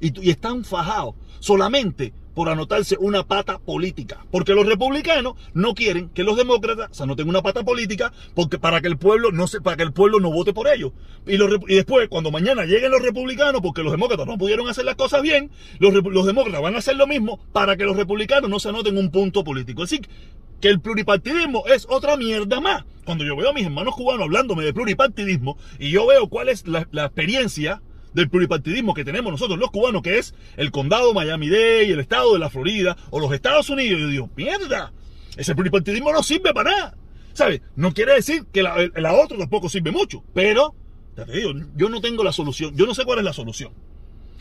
Y, 0.00 0.26
y 0.26 0.30
están 0.30 0.64
fajados 0.64 1.14
solamente 1.38 2.12
por 2.34 2.48
anotarse 2.48 2.96
una 2.98 3.24
pata 3.24 3.58
política. 3.58 4.26
Porque 4.30 4.54
los 4.54 4.66
republicanos 4.66 5.34
no 5.54 5.74
quieren 5.74 6.08
que 6.10 6.24
los 6.24 6.36
demócratas 6.36 6.88
se 6.96 7.02
anoten 7.02 7.28
una 7.28 7.42
pata 7.42 7.64
política 7.64 8.12
porque 8.34 8.58
para 8.58 8.80
que 8.80 8.88
el 8.88 8.98
pueblo 8.98 9.30
no 9.32 9.46
se, 9.46 9.60
para 9.60 9.76
que 9.76 9.82
el 9.84 9.92
pueblo 9.92 10.20
no 10.20 10.30
vote 10.30 10.52
por 10.52 10.68
ellos. 10.68 10.92
Y, 11.26 11.36
los, 11.36 11.50
y 11.68 11.76
después, 11.76 12.08
cuando 12.08 12.30
mañana 12.30 12.64
lleguen 12.64 12.90
los 12.90 13.02
republicanos, 13.02 13.60
porque 13.60 13.82
los 13.82 13.92
demócratas 13.92 14.26
no 14.26 14.36
pudieron 14.36 14.68
hacer 14.68 14.84
las 14.84 14.96
cosas 14.96 15.22
bien, 15.22 15.50
los, 15.78 15.94
los 15.94 16.26
demócratas 16.26 16.60
van 16.60 16.74
a 16.74 16.78
hacer 16.78 16.96
lo 16.96 17.06
mismo 17.06 17.40
para 17.52 17.76
que 17.76 17.84
los 17.84 17.96
republicanos 17.96 18.50
no 18.50 18.58
se 18.58 18.68
anoten 18.68 18.98
un 18.98 19.10
punto 19.10 19.44
político. 19.44 19.84
Así 19.84 20.00
que 20.60 20.68
el 20.68 20.80
pluripartidismo 20.80 21.64
es 21.66 21.86
otra 21.88 22.16
mierda 22.16 22.60
más. 22.60 22.84
Cuando 23.04 23.24
yo 23.24 23.36
veo 23.36 23.50
a 23.50 23.52
mis 23.52 23.64
hermanos 23.64 23.94
cubanos 23.94 24.24
hablándome 24.24 24.64
de 24.64 24.72
pluripartidismo 24.72 25.58
y 25.78 25.90
yo 25.90 26.06
veo 26.06 26.28
cuál 26.28 26.48
es 26.48 26.66
la, 26.66 26.88
la 26.90 27.04
experiencia 27.04 27.82
del 28.14 28.30
pluripartidismo 28.30 28.94
que 28.94 29.04
tenemos 29.04 29.30
nosotros 29.30 29.58
los 29.58 29.70
cubanos, 29.70 30.02
que 30.02 30.18
es 30.18 30.34
el 30.56 30.70
condado 30.70 31.12
Miami-Dade, 31.12 31.92
el 31.92 32.00
estado 32.00 32.32
de 32.32 32.38
la 32.38 32.48
Florida 32.48 32.96
o 33.10 33.20
los 33.20 33.32
Estados 33.32 33.68
Unidos. 33.68 34.00
Yo 34.00 34.08
digo, 34.08 34.30
mierda, 34.36 34.92
ese 35.36 35.54
pluripartidismo 35.54 36.12
no 36.12 36.22
sirve 36.22 36.54
para 36.54 36.70
nada. 36.70 36.94
¿Sabes? 37.34 37.62
No 37.74 37.92
quiere 37.92 38.14
decir 38.14 38.46
que 38.52 38.62
la, 38.62 39.12
otra 39.12 39.36
tampoco 39.36 39.68
sirve 39.68 39.90
mucho, 39.90 40.22
pero, 40.32 40.74
te 41.16 41.24
digo, 41.24 41.50
yo 41.74 41.88
no 41.88 42.00
tengo 42.00 42.22
la 42.22 42.30
solución, 42.30 42.76
yo 42.76 42.86
no 42.86 42.94
sé 42.94 43.04
cuál 43.04 43.18
es 43.18 43.24
la 43.24 43.32
solución. 43.32 43.72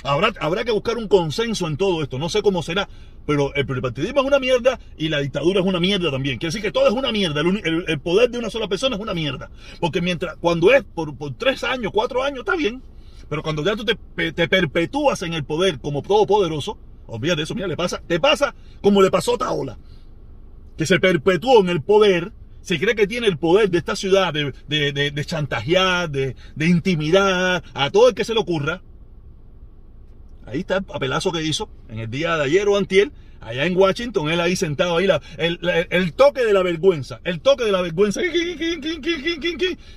Habrá, 0.03 0.32
habrá 0.39 0.63
que 0.63 0.72
buscar 0.72 0.98
un 0.98 1.08
consenso 1.08 1.68
en 1.68 1.77
todo 1.77 2.03
esto, 2.03 2.20
no 2.20 2.30
sé 2.30 2.44
cómo 2.44 2.62
será, 2.62 2.88
pero 3.25 3.56
el 3.56 3.65
pluripartidismo 3.65 4.22
es 4.22 4.27
una 4.27 4.38
mierda 4.38 4.80
y 4.96 5.10
la 5.10 5.20
dictadura 5.20 5.62
es 5.62 5.65
una 5.65 5.80
mierda 5.80 6.12
también. 6.12 6.38
Quiere 6.38 6.50
decir 6.50 6.62
que 6.62 6.72
todo 6.72 6.88
es 6.88 6.94
una 6.94 7.12
mierda, 7.12 7.42
el, 7.42 8.00
poder 8.00 8.30
de 8.30 8.38
una 8.38 8.51
sola 8.51 8.68
persona 8.68 8.96
es 8.96 9.01
una 9.01 9.15
mierda. 9.15 9.50
Porque 9.80 10.01
mientras, 10.01 10.36
cuando 10.38 10.72
es 10.72 10.84
por, 10.84 11.18
por 11.18 11.34
tres 11.34 11.63
años, 11.63 11.92
cuatro 11.92 12.22
años, 12.22 12.39
está 12.39 12.56
bien, 12.56 12.84
pero 13.33 13.41
cuando 13.41 13.65
ya 13.65 13.75
tú 13.75 13.83
te, 13.83 13.95
perpetúas 14.47 15.23
en 15.23 15.33
el 15.33 15.43
poder 15.43 15.79
como 15.79 16.03
todopoderoso, 16.03 16.77
olvídate 17.07 17.41
eso, 17.41 17.55
mira, 17.55 17.65
le 17.65 17.75
pasa, 17.75 17.99
te 18.05 18.19
pasa 18.19 18.53
como 18.79 19.01
le 19.01 19.09
pasó 19.09 19.33
a 19.33 19.37
Taola, 19.39 19.79
que 20.77 20.85
se 20.85 20.99
perpetuó 20.99 21.59
en 21.59 21.69
el 21.69 21.81
poder, 21.81 22.31
se 22.61 22.79
cree 22.79 22.93
que 22.93 23.07
tiene 23.07 23.25
el 23.25 23.39
poder 23.39 23.71
de 23.71 23.79
esta 23.79 23.95
ciudad 23.95 24.31
de, 24.31 24.53
de 24.67 25.25
chantajear, 25.25 26.11
de, 26.11 26.35
intimidar 26.59 27.63
a 27.73 27.89
todo 27.89 28.09
el 28.09 28.13
que 28.13 28.23
se 28.23 28.35
le 28.35 28.39
ocurra. 28.39 28.83
Ahí 30.45 30.59
está 30.59 30.77
el 30.77 30.83
papelazo 30.83 31.31
que 31.31 31.43
hizo 31.43 31.71
en 31.89 32.01
el 32.01 32.11
día 32.11 32.37
de 32.37 32.43
ayer 32.43 32.67
o 32.67 32.77
antier, 32.77 33.11
allá 33.41 33.65
en 33.65 33.75
Washington, 33.75 34.29
él 34.29 34.41
ahí 34.41 34.55
sentado 34.55 34.97
ahí, 34.97 35.07
el, 35.39 36.13
toque 36.13 36.45
de 36.45 36.53
la 36.53 36.61
vergüenza, 36.61 37.19
el 37.23 37.39
toque 37.39 37.63
de 37.63 37.71
la 37.71 37.81
vergüenza, 37.81 38.21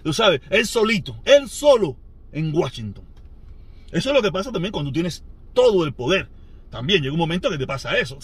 tú 0.02 0.14
sabes, 0.14 0.40
él 0.48 0.66
solito, 0.66 1.20
él 1.26 1.50
solo 1.50 1.98
en 2.32 2.56
Washington. 2.56 3.04
Eso 3.96 4.10
es 4.10 4.14
lo 4.14 4.20
que 4.20 4.30
pasa 4.30 4.52
también 4.52 4.72
cuando 4.72 4.92
tienes 4.92 5.24
todo 5.54 5.86
el 5.86 5.94
poder. 5.94 6.28
También 6.68 7.02
llega 7.02 7.14
un 7.14 7.18
momento 7.18 7.48
que 7.48 7.56
te 7.56 7.66
pasa 7.66 7.98
eso. 7.98 8.18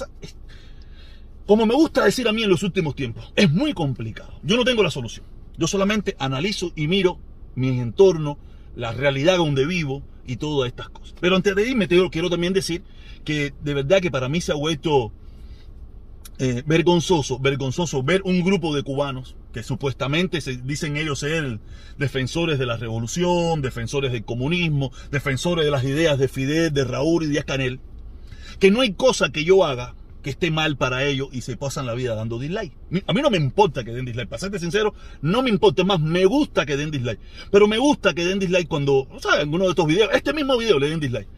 como 1.47 1.65
me 1.65 1.75
gusta 1.75 2.05
decir 2.05 2.29
a 2.29 2.33
mí 2.33 2.43
en 2.43 2.51
los 2.51 2.63
últimos 2.63 2.95
tiempos, 2.95 3.33
es 3.35 3.51
muy 3.51 3.73
complicado. 3.73 4.35
Yo 4.43 4.57
no 4.57 4.65
tengo 4.65 4.83
la 4.83 4.91
solución. 4.91 5.25
Yo 5.57 5.67
solamente 5.67 6.15
analizo 6.19 6.73
y 6.77 6.89
miro 6.89 7.19
mi 7.55 7.81
entorno, 7.81 8.39
la 8.77 8.93
realidad 8.93 9.39
donde 9.39 9.65
vivo 9.65 10.03
y 10.27 10.37
todas 10.37 10.69
estas 10.69 10.91
cosas. 10.91 11.15
Pero 11.21 11.37
antes 11.37 11.57
de 11.57 11.67
irme, 11.67 11.89
te 11.89 11.99
quiero 12.11 12.29
también 12.29 12.53
decir 12.53 12.83
que 13.25 13.55
de 13.63 13.75
verdad 13.75 14.03
que 14.03 14.11
para 14.11 14.29
mí 14.29 14.43
se 14.43 14.53
ha 14.53 14.57
vuelto 14.57 15.11
eh, 16.45 16.65
vergonzoso, 16.67 17.39
vergonzoso 17.39 18.03
ver 18.03 18.21
un 18.25 18.43
grupo 18.43 18.75
de 18.75 18.83
cubanos 18.83 19.37
que 19.53 19.63
supuestamente 19.63 20.41
se 20.41 20.57
dicen 20.57 20.97
ellos 20.97 21.21
ser 21.21 21.61
defensores 21.99 22.59
de 22.59 22.67
la 22.67 22.77
revolución, 22.77 23.63
defensores 23.63 24.11
del 24.11 24.25
comunismo, 24.25 24.91
defensores 25.13 25.65
de 25.65 25.71
las 25.71 25.85
ideas 25.85 26.19
de 26.19 26.27
Fidel, 26.27 26.73
de 26.75 26.83
Raúl 26.83 27.23
y 27.23 27.27
de 27.29 27.45
Canel, 27.45 27.79
que 28.59 28.73
no 28.73 28.81
hay 28.81 28.93
cosa 28.95 29.31
que 29.31 29.45
yo 29.45 29.65
haga 29.65 29.95
que 30.25 30.31
esté 30.31 30.51
mal 30.51 30.77
para 30.77 31.05
ellos 31.05 31.29
y 31.31 31.43
se 31.43 31.57
pasan 31.57 31.87
la 31.87 31.95
vida 31.95 32.17
dando 32.17 32.41
dislike. 32.41 32.73
A 33.07 33.13
mí 33.13 33.23
no 33.23 33.31
me 33.31 33.37
importa 33.37 33.85
que 33.85 33.93
den 33.93 34.05
dislike, 34.05 34.29
para 34.29 34.41
serte 34.41 34.59
sincero, 34.59 34.95
no 35.21 35.43
me 35.43 35.51
importa, 35.51 35.85
más 35.85 36.01
me 36.01 36.25
gusta 36.25 36.67
que 36.67 36.77
den 36.77 36.91
dislike. 36.91 37.21
Pero 37.53 37.69
me 37.69 37.79
gusta 37.79 38.15
que 38.15 38.25
den 38.25 38.41
dislike 38.41 38.67
cuando, 38.67 39.07
¿sabes? 39.21 39.41
Alguno 39.43 39.65
de 39.65 39.71
estos 39.71 39.87
videos, 39.87 40.11
este 40.13 40.33
mismo 40.33 40.59
video 40.59 40.81
le 40.81 40.91
den 40.91 40.99
dislike. 40.99 41.29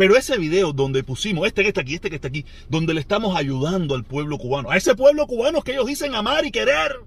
Pero 0.00 0.16
ese 0.16 0.38
video 0.38 0.72
donde 0.72 1.04
pusimos, 1.04 1.46
este 1.46 1.60
que 1.60 1.68
está 1.68 1.82
aquí, 1.82 1.96
este 1.96 2.08
que 2.08 2.16
está 2.16 2.28
aquí, 2.28 2.46
donde 2.70 2.94
le 2.94 3.00
estamos 3.00 3.36
ayudando 3.36 3.94
al 3.94 4.02
pueblo 4.02 4.38
cubano, 4.38 4.70
a 4.70 4.78
ese 4.78 4.94
pueblo 4.94 5.26
cubano 5.26 5.60
que 5.60 5.72
ellos 5.72 5.84
dicen 5.84 6.14
amar 6.14 6.46
y 6.46 6.50
querer, 6.50 7.00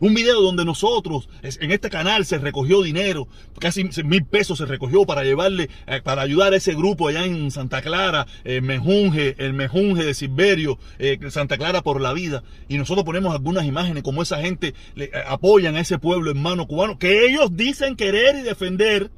un 0.00 0.14
video 0.14 0.40
donde 0.40 0.64
nosotros, 0.64 1.28
en 1.42 1.70
este 1.70 1.90
canal 1.90 2.24
se 2.24 2.38
recogió 2.38 2.80
dinero, 2.80 3.28
casi 3.58 3.84
mil 4.02 4.24
pesos 4.24 4.56
se 4.56 4.64
recogió 4.64 5.04
para 5.04 5.24
llevarle, 5.24 5.68
eh, 5.86 6.00
para 6.02 6.22
ayudar 6.22 6.54
a 6.54 6.56
ese 6.56 6.72
grupo 6.72 7.08
allá 7.08 7.26
en 7.26 7.50
Santa 7.50 7.82
Clara, 7.82 8.26
el 8.44 8.62
Mejunje, 8.62 9.34
el 9.36 9.52
Mejunje 9.52 10.04
de 10.04 10.14
Silverio, 10.14 10.78
eh, 10.98 11.18
Santa 11.28 11.58
Clara 11.58 11.82
por 11.82 12.00
la 12.00 12.14
vida. 12.14 12.42
Y 12.70 12.78
nosotros 12.78 13.04
ponemos 13.04 13.34
algunas 13.34 13.66
imágenes 13.66 14.04
como 14.04 14.22
esa 14.22 14.40
gente 14.40 14.72
le, 14.94 15.04
eh, 15.04 15.10
apoyan 15.28 15.76
a 15.76 15.80
ese 15.80 15.98
pueblo 15.98 16.30
hermano 16.30 16.66
cubano 16.66 16.98
que 16.98 17.26
ellos 17.26 17.54
dicen 17.54 17.94
querer 17.94 18.36
y 18.36 18.40
defender, 18.40 19.10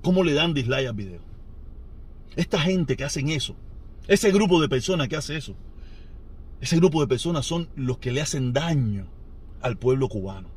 ¿cómo 0.00 0.24
le 0.24 0.32
dan 0.32 0.54
dislike 0.54 0.88
al 0.88 0.94
video? 0.94 1.31
Esta 2.36 2.60
gente 2.60 2.96
que 2.96 3.04
hacen 3.04 3.28
eso, 3.28 3.56
ese 4.08 4.30
grupo 4.30 4.60
de 4.60 4.68
personas 4.68 5.08
que 5.08 5.16
hace 5.16 5.36
eso, 5.36 5.54
ese 6.60 6.76
grupo 6.76 7.00
de 7.00 7.08
personas 7.08 7.44
son 7.44 7.68
los 7.76 7.98
que 7.98 8.12
le 8.12 8.20
hacen 8.20 8.52
daño 8.52 9.08
al 9.60 9.76
pueblo 9.76 10.08
cubano. 10.08 10.48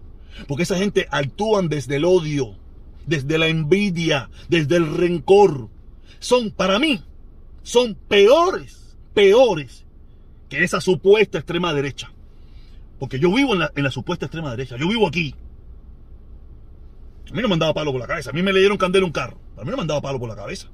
Porque 0.47 0.63
esa 0.63 0.77
gente 0.77 1.07
actúan 1.09 1.69
desde 1.69 1.95
el 1.95 2.05
odio, 2.05 2.55
desde 3.07 3.37
la 3.37 3.47
envidia, 3.47 4.29
desde 4.49 4.77
el 4.77 4.95
rencor. 4.95 5.69
Son, 6.19 6.51
para 6.51 6.79
mí, 6.79 7.01
son 7.63 7.95
peores, 7.95 8.95
peores 9.13 9.85
que 10.49 10.63
esa 10.63 10.81
supuesta 10.81 11.39
extrema 11.39 11.73
derecha. 11.73 12.11
Porque 12.99 13.19
yo 13.19 13.33
vivo 13.33 13.53
en 13.53 13.83
la, 13.83 13.91
supuesta 13.91 14.25
extrema 14.25 14.51
derecha. 14.51 14.77
Yo 14.77 14.87
vivo 14.87 15.07
aquí. 15.07 15.35
A 17.29 17.33
mí 17.33 17.41
no 17.41 17.47
me 17.47 17.53
han 17.55 17.73
palo 17.73 17.91
por 17.91 17.99
la 17.99 18.07
cabeza. 18.07 18.29
A 18.29 18.33
mí 18.33 18.41
me 18.41 18.53
le 18.53 18.59
dieron 18.59 18.77
candela 18.77 19.05
un 19.05 19.11
carro. 19.11 19.37
A 19.57 19.63
mí 19.63 19.71
no 19.71 19.77
me 19.77 19.81
han 19.81 20.01
palo 20.01 20.19
por 20.19 20.29
la 20.29 20.35
cabeza. 20.35 20.69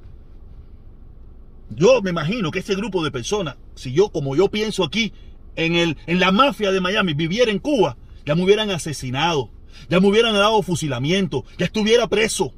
Yo 1.75 2.01
me 2.01 2.09
imagino 2.09 2.51
que 2.51 2.59
ese 2.59 2.75
grupo 2.75 3.03
de 3.03 3.11
personas, 3.11 3.55
si 3.75 3.93
yo, 3.93 4.09
como 4.09 4.35
yo 4.35 4.49
pienso 4.49 4.83
aquí, 4.83 5.13
en, 5.55 5.75
el, 5.75 5.97
en 6.05 6.19
la 6.19 6.31
mafia 6.31 6.71
de 6.71 6.81
Miami, 6.81 7.13
viviera 7.13 7.51
en 7.51 7.59
Cuba, 7.59 7.97
ya 8.25 8.35
me 8.35 8.43
hubieran 8.43 8.69
asesinado, 8.71 9.49
ya 9.89 9.99
me 9.99 10.07
hubieran 10.07 10.33
dado 10.33 10.61
fusilamiento, 10.61 11.45
ya 11.57 11.65
estuviera 11.65 12.07
preso. 12.07 12.53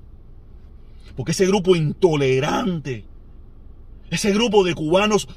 Porque 1.16 1.32
ese 1.32 1.46
grupo 1.46 1.76
intolerante, 1.76 3.06
ese 4.10 4.32
grupo 4.32 4.64
de 4.64 4.74
cubanos 4.74 5.28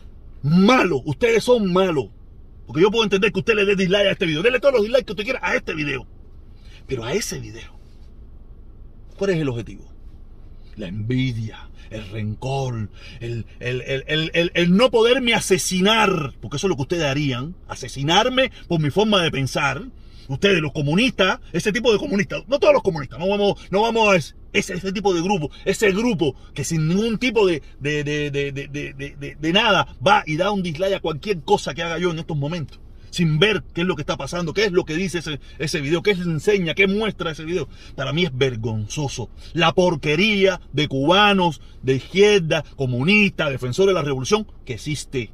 malos, 0.42 1.02
ustedes 1.04 1.44
son 1.44 1.72
malos. 1.72 2.06
Porque 2.66 2.82
yo 2.82 2.90
puedo 2.90 3.04
entender 3.04 3.32
que 3.32 3.38
usted 3.38 3.54
le 3.54 3.64
dé 3.64 3.76
dislike 3.76 4.06
a 4.06 4.10
este 4.12 4.26
video. 4.26 4.42
Dele 4.42 4.58
todos 4.58 4.74
los 4.74 4.82
dislikes 4.82 5.04
que 5.04 5.12
usted 5.12 5.24
quiera 5.24 5.40
a 5.42 5.54
este 5.54 5.74
video. 5.74 6.06
Pero 6.86 7.04
a 7.04 7.12
ese 7.12 7.38
video, 7.40 7.78
¿cuál 9.16 9.30
es 9.30 9.38
el 9.38 9.48
objetivo? 9.48 9.84
La 10.76 10.88
envidia, 10.88 11.68
el 11.90 12.08
rencor, 12.10 12.88
el, 13.20 13.46
el, 13.60 14.76
no 14.76 14.90
poderme 14.90 15.34
asesinar, 15.34 16.34
porque 16.40 16.56
eso 16.56 16.66
es 16.66 16.70
lo 16.70 16.76
que 16.76 16.82
ustedes 16.82 17.04
harían, 17.04 17.54
asesinarme 17.68 18.50
por 18.68 18.80
mi 18.80 18.90
forma 18.90 19.22
de 19.22 19.30
pensar, 19.30 19.82
ustedes, 20.28 20.60
los 20.60 20.72
comunistas, 20.72 21.40
ese 21.52 21.72
tipo 21.72 21.92
de 21.92 21.98
comunistas, 21.98 22.42
no 22.48 22.58
todos 22.58 22.74
los 22.74 22.82
comunistas, 22.82 23.18
no 23.18 23.28
vamos, 23.28 23.54
no 23.70 23.82
vamos 23.82 24.08
a 24.08 24.16
ese, 24.16 24.74
ese 24.74 24.92
tipo 24.92 25.14
de 25.14 25.22
grupo, 25.22 25.50
ese 25.64 25.92
grupo 25.92 26.34
que 26.54 26.64
sin 26.64 26.88
ningún 26.88 27.18
tipo 27.18 27.46
de, 27.46 27.62
de, 27.78 28.02
de, 28.04 29.36
de, 29.38 29.52
nada 29.52 29.96
va 30.04 30.22
y 30.26 30.36
da 30.36 30.50
un 30.50 30.62
dislike 30.62 30.94
a 30.94 31.00
cualquier 31.00 31.40
cosa 31.42 31.74
que 31.74 31.82
haga 31.82 31.98
yo 31.98 32.10
en 32.10 32.18
estos 32.18 32.36
momentos 32.36 32.80
sin 33.16 33.38
ver 33.38 33.62
qué 33.72 33.80
es 33.80 33.86
lo 33.86 33.96
que 33.96 34.02
está 34.02 34.18
pasando, 34.18 34.52
qué 34.52 34.66
es 34.66 34.72
lo 34.72 34.84
que 34.84 34.94
dice 34.94 35.20
ese, 35.20 35.40
ese 35.58 35.80
video, 35.80 36.02
qué 36.02 36.10
enseña, 36.10 36.74
qué 36.74 36.86
muestra 36.86 37.30
ese 37.30 37.46
video. 37.46 37.66
Para 37.94 38.12
mí 38.12 38.24
es 38.24 38.36
vergonzoso. 38.36 39.30
La 39.54 39.72
porquería 39.72 40.60
de 40.74 40.86
cubanos, 40.86 41.62
de 41.82 41.94
izquierda, 41.94 42.62
comunistas, 42.76 43.48
defensores 43.48 43.88
de 43.88 43.94
la 43.94 44.02
revolución 44.02 44.46
que 44.66 44.74
existe. 44.74 45.30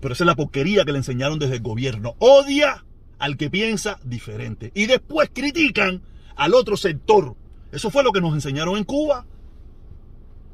Pero 0.00 0.14
esa 0.14 0.24
es 0.24 0.26
la 0.26 0.34
porquería 0.34 0.86
que 0.86 0.92
le 0.92 0.98
enseñaron 0.98 1.38
desde 1.38 1.56
el 1.56 1.62
gobierno. 1.62 2.14
Odia 2.20 2.82
al 3.18 3.36
que 3.36 3.50
piensa 3.50 4.00
diferente. 4.02 4.72
Y 4.74 4.86
después 4.86 5.30
critican 5.30 6.00
al 6.36 6.54
otro 6.54 6.78
sector. 6.78 7.36
Eso 7.70 7.90
fue 7.90 8.02
lo 8.02 8.12
que 8.12 8.22
nos 8.22 8.32
enseñaron 8.32 8.78
en 8.78 8.84
Cuba. 8.84 9.26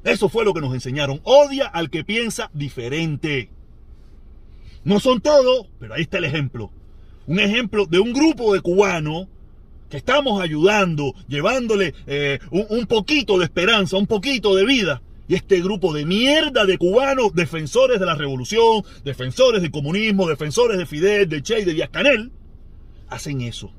Eso 0.03 0.29
fue 0.29 0.45
lo 0.45 0.53
que 0.53 0.61
nos 0.61 0.75
enseñaron. 0.75 1.21
Odia 1.23 1.67
al 1.67 1.91
que 1.91 2.03
piensa 2.03 2.51
diferente. 2.55 3.51
No 4.85 5.01
son 5.01 5.21
todos, 5.21 5.67
pero 5.79 5.95
ahí 5.95 6.03
está 6.03 6.19
el 6.19 6.25
ejemplo. 6.25 6.71
Un 7.27 7.39
ejemplo 7.39 7.87
de 7.87 8.01
un 8.01 8.13
grupo 8.13 8.55
de 8.55 8.61
cubanos 8.61 9.29
que 9.89 9.97
estamos 9.97 10.41
ayudando, 10.41 11.15
llevándole 11.29 11.95
eh, 12.07 12.39
un 12.51 12.87
poquito 12.87 13.39
de 13.39 13.45
esperanza, 13.45 13.97
un 13.97 14.07
poquito 14.07 14.55
de 14.55 14.65
vida 14.65 15.03
y 15.31 15.37
este 15.37 15.61
grupo 15.61 15.93
de 15.93 16.05
mierda 16.05 16.65
de 16.65 16.77
cubanos, 16.77 17.33
defensores 17.37 18.01
de 18.01 18.07
la 18.07 18.17
revolución, 18.17 18.83
defensores 19.05 19.63
del 19.63 19.71
comunismo, 19.71 20.29
defensores 20.29 20.77
de 20.77 20.87
Fidel, 20.87 21.29
de 21.29 21.41
Che 21.41 21.61
y 21.61 21.65
de 21.65 21.73
Díaz 21.73 21.91
Canel, 21.91 22.33
hacen 23.09 23.41
eso. 23.41 23.71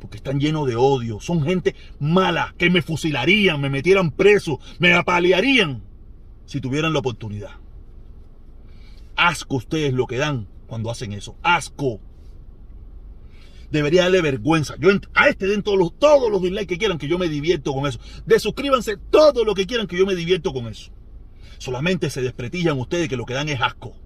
Porque 0.00 0.16
están 0.16 0.40
llenos 0.40 0.66
de 0.66 0.74
odio. 0.74 1.20
Son 1.20 1.44
gente 1.44 1.76
mala 2.00 2.52
que 2.58 2.68
me 2.68 2.82
fusilarían, 2.82 3.60
me 3.60 3.70
metieran 3.70 4.10
preso, 4.10 4.58
me 4.80 4.92
apalearían 4.92 5.84
si 6.46 6.60
tuvieran 6.60 6.92
la 6.92 6.98
oportunidad. 6.98 7.52
Asco 9.18 9.56
ustedes 9.56 9.92
lo 9.92 10.06
que 10.06 10.16
dan 10.16 10.46
cuando 10.68 10.90
hacen 10.90 11.12
eso. 11.12 11.36
Asco 11.42 12.00
debería 13.70 14.02
darle 14.02 14.22
vergüenza. 14.22 14.76
Yo 14.78 14.90
a 15.14 15.28
este 15.28 15.46
den 15.46 15.62
todos 15.62 15.76
los, 15.78 15.98
todos 15.98 16.30
los 16.30 16.40
dislikes 16.40 16.68
que 16.68 16.78
quieran 16.78 16.98
que 16.98 17.08
yo 17.08 17.18
me 17.18 17.28
divierto 17.28 17.72
con 17.72 17.86
eso. 17.86 17.98
Desuscríbanse 18.26 18.96
todo 19.10 19.44
lo 19.44 19.54
que 19.54 19.66
quieran 19.66 19.88
que 19.88 19.98
yo 19.98 20.06
me 20.06 20.14
divierto 20.14 20.52
con 20.52 20.68
eso. 20.68 20.92
Solamente 21.58 22.10
se 22.10 22.22
despretillan 22.22 22.78
ustedes 22.78 23.08
que 23.08 23.16
lo 23.16 23.26
que 23.26 23.34
dan 23.34 23.48
es 23.48 23.60
asco. 23.60 23.96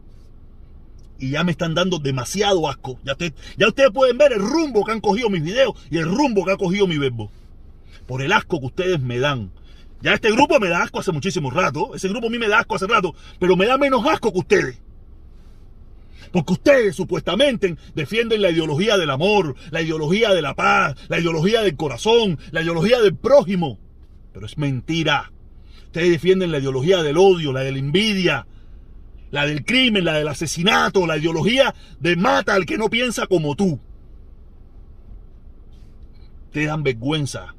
Y 1.19 1.31
ya 1.33 1.45
me 1.45 1.53
están 1.53 1.75
dando 1.75 1.99
demasiado 1.99 2.67
asco. 2.67 2.99
Ya, 3.05 3.15
ya 3.59 3.69
ustedes 3.69 3.91
pueden 3.91 4.17
ver 4.17 4.33
el 4.33 4.41
rumbo 4.41 4.83
que 4.83 4.93
han 4.93 5.01
cogido 5.01 5.29
mis 5.29 5.43
videos 5.43 5.75
y 5.91 5.99
el 5.99 6.07
rumbo 6.07 6.45
que 6.45 6.53
ha 6.53 6.57
cogido 6.57 6.87
mi 6.87 6.97
verbo. 6.97 7.31
Por 8.07 8.23
el 8.23 8.33
asco 8.33 8.59
que 8.61 8.67
ustedes 8.67 9.01
me 9.01 9.19
dan. 9.19 9.53
Ya 10.01 10.15
este 10.15 10.33
grupo 10.33 10.59
me 10.59 10.69
da 10.69 10.83
asco 10.83 10.99
hace 10.99 11.13
muchísimo 11.13 11.51
rato. 11.51 11.95
Ese 11.95 12.09
grupo 12.09 12.27
a 12.27 12.31
mí 12.31 12.39
me 12.39 12.49
da 12.49 12.61
asco 12.61 12.75
hace 12.75 12.87
rato. 12.87 13.15
Pero 13.39 13.57
me 13.57 13.67
da 13.67 13.77
menos 13.77 14.05
asco 14.07 14.33
que 14.33 14.39
ustedes. 14.39 14.81
Porque 16.31 16.53
ustedes 16.53 16.97
supuestamente 16.97 17.77
defienden 17.95 18.43
la 18.43 18.51
ideología 18.51 18.97
del 18.97 19.11
amor, 19.11 19.55
la 19.71 19.83
ideología 19.83 20.33
de 20.33 20.43
la 20.43 20.55
paz, 20.55 20.97
la 21.09 21.19
ideología 21.19 21.63
del 21.63 21.77
corazón, 21.77 22.39
la 22.51 22.63
ideología 22.63 23.01
del 23.01 23.17
prójimo. 23.17 23.79
Pero 24.33 24.47
es 24.47 24.59
mentira. 24.59 25.33
Ustedes 25.87 26.11
defienden 26.11 26.53
la 26.53 26.59
ideología 26.59 27.03
del 27.03 27.19
odio, 27.19 27.53
la 27.53 27.61
de 27.61 27.73
la 27.73 27.79
envidia, 27.79 28.47
la 29.31 29.47
del 29.47 29.65
crimen, 29.65 30.05
la 30.05 30.15
del 30.15 30.29
asesinato, 30.29 31.07
la 31.07 31.17
ideología 31.17 31.75
de 32.01 32.17
mata 32.17 32.55
al 32.55 32.67
que 32.67 32.79
no 32.79 32.89
piensa 32.89 33.27
como 33.27 33.57
tú. 33.57 33.81
Te 36.53 36.67
dan 36.67 36.83
vergüenza. 36.83 37.55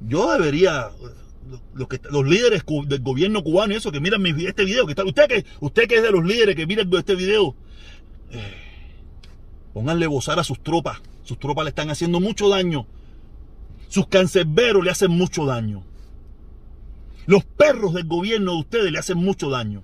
Yo 0.00 0.32
debería 0.32 0.90
los, 1.74 2.26
líderes 2.26 2.64
del 2.86 3.00
gobierno 3.00 3.42
cubano 3.42 3.74
y 3.74 3.76
eso 3.76 3.92
que 3.92 4.00
miran 4.00 4.24
este 4.26 4.64
video, 4.64 4.86
que 4.86 4.92
está, 4.92 5.04
usted 5.04 5.28
que 5.28 5.44
usted 5.60 5.88
que 5.88 5.96
es 5.96 6.02
de 6.02 6.10
los 6.10 6.24
líderes 6.24 6.56
que 6.56 6.66
miran 6.66 6.90
este 6.94 7.14
video, 7.14 7.54
eh, 8.30 8.54
pónganle 9.72 10.06
bozar 10.06 10.38
a 10.38 10.44
sus 10.44 10.62
tropas. 10.62 11.00
Sus 11.24 11.38
tropas 11.38 11.64
le 11.64 11.70
están 11.70 11.90
haciendo 11.90 12.20
mucho 12.20 12.48
daño. 12.48 12.86
Sus 13.88 14.06
cancerberos 14.06 14.84
le 14.84 14.90
hacen 14.90 15.10
mucho 15.10 15.46
daño. 15.46 15.84
Los 17.26 17.44
perros 17.44 17.94
del 17.94 18.06
gobierno 18.06 18.52
de 18.52 18.58
ustedes 18.58 18.92
le 18.92 18.98
hacen 18.98 19.18
mucho 19.18 19.50
daño. 19.50 19.82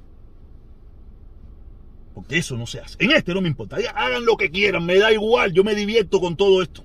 Porque 2.14 2.38
eso 2.38 2.56
no 2.56 2.66
se 2.66 2.80
hace. 2.80 2.96
En 2.98 3.12
este 3.12 3.32
no 3.32 3.40
me 3.40 3.48
importa. 3.48 3.76
Hagan 3.94 4.24
lo 4.24 4.36
que 4.36 4.50
quieran, 4.50 4.84
me 4.84 4.98
da 4.98 5.12
igual. 5.12 5.52
Yo 5.52 5.62
me 5.62 5.74
divierto 5.74 6.20
con 6.20 6.36
todo 6.36 6.62
esto. 6.62 6.84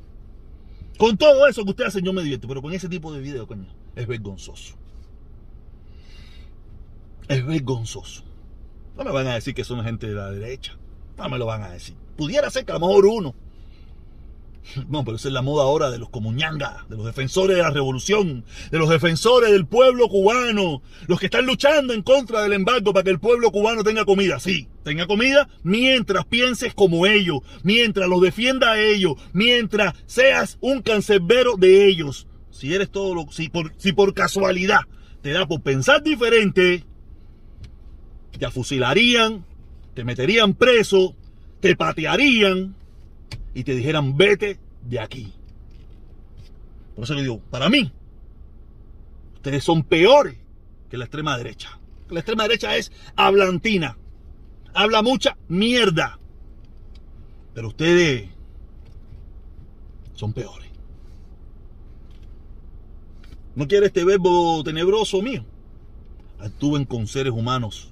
Con 0.97 1.17
todo 1.17 1.47
eso 1.47 1.63
que 1.63 1.71
ustedes 1.71 1.87
hacen, 1.89 2.05
yo 2.05 2.13
me 2.13 2.21
divierto. 2.21 2.47
Pero 2.47 2.61
con 2.61 2.73
ese 2.73 2.87
tipo 2.87 3.11
de 3.11 3.19
video, 3.19 3.47
coño, 3.47 3.65
es 3.95 4.07
vergonzoso. 4.07 4.75
Es 7.27 7.45
vergonzoso. 7.45 8.23
No 8.97 9.03
me 9.03 9.11
van 9.11 9.27
a 9.27 9.35
decir 9.35 9.53
que 9.53 9.63
son 9.63 9.83
gente 9.83 10.07
de 10.07 10.15
la 10.15 10.29
derecha. 10.29 10.77
No 11.17 11.29
me 11.29 11.37
lo 11.37 11.45
van 11.45 11.63
a 11.63 11.71
decir. 11.71 11.95
Pudiera 12.17 12.49
ser 12.49 12.65
que 12.65 12.71
a 12.71 12.75
lo 12.75 12.87
mejor 12.87 13.05
uno. 13.05 13.35
No, 14.89 15.03
pero 15.03 15.17
esa 15.17 15.27
es 15.27 15.33
la 15.33 15.41
moda 15.41 15.63
ahora 15.63 15.91
de 15.91 15.99
los 15.99 16.09
comuñangas, 16.09 16.87
de 16.89 16.95
los 16.95 17.05
defensores 17.05 17.57
de 17.57 17.63
la 17.63 17.69
revolución, 17.69 18.45
de 18.71 18.79
los 18.79 18.89
defensores 18.89 19.51
del 19.51 19.65
pueblo 19.65 20.07
cubano, 20.07 20.81
los 21.07 21.19
que 21.19 21.25
están 21.25 21.45
luchando 21.45 21.93
en 21.93 22.01
contra 22.01 22.41
del 22.41 22.53
embargo 22.53 22.93
para 22.93 23.03
que 23.03 23.09
el 23.09 23.19
pueblo 23.19 23.51
cubano 23.51 23.83
tenga 23.83 24.05
comida. 24.05 24.39
Sí, 24.39 24.69
tenga 24.83 25.05
comida 25.05 25.49
mientras 25.63 26.25
pienses 26.25 26.73
como 26.73 27.05
ellos, 27.05 27.39
mientras 27.63 28.07
los 28.07 28.21
defienda 28.21 28.71
a 28.71 28.81
ellos, 28.81 29.15
mientras 29.33 29.95
seas 30.05 30.57
un 30.61 30.81
cancerbero 30.81 31.55
de 31.57 31.87
ellos. 31.87 32.27
Si 32.63 32.73
eres 32.73 32.91
todo 32.91 33.13
lo, 33.13 33.29
si 33.29 33.49
por, 33.49 33.73
si 33.75 33.91
por 33.91 34.13
casualidad 34.13 34.79
te 35.21 35.33
da 35.33 35.45
por 35.45 35.61
pensar 35.61 36.01
diferente, 36.01 36.85
te 38.39 38.45
afusilarían, 38.45 39.43
te 39.93 40.05
meterían 40.05 40.53
preso, 40.53 41.13
te 41.59 41.75
patearían 41.75 42.73
y 43.53 43.65
te 43.65 43.75
dijeran 43.75 44.15
vete 44.15 44.61
de 44.81 44.97
aquí. 45.01 45.33
Por 46.95 47.03
eso 47.03 47.15
le 47.15 47.23
digo, 47.23 47.41
para 47.49 47.67
mí, 47.67 47.91
ustedes 49.33 49.61
son 49.61 49.83
peores 49.83 50.37
que 50.89 50.95
la 50.95 51.03
extrema 51.03 51.37
derecha. 51.37 51.81
La 52.09 52.21
extrema 52.21 52.43
derecha 52.43 52.77
es 52.77 52.93
hablantina, 53.17 53.97
habla 54.73 55.01
mucha 55.01 55.35
mierda. 55.49 56.17
Pero 57.53 57.67
ustedes 57.67 58.29
son 60.13 60.31
peores. 60.31 60.72
¿No 63.55 63.67
quiere 63.67 63.87
este 63.87 64.03
verbo 64.03 64.63
tenebroso 64.63 65.21
mío? 65.21 65.45
Actúen 66.39 66.85
con 66.85 67.07
seres 67.07 67.33
humanos. 67.33 67.89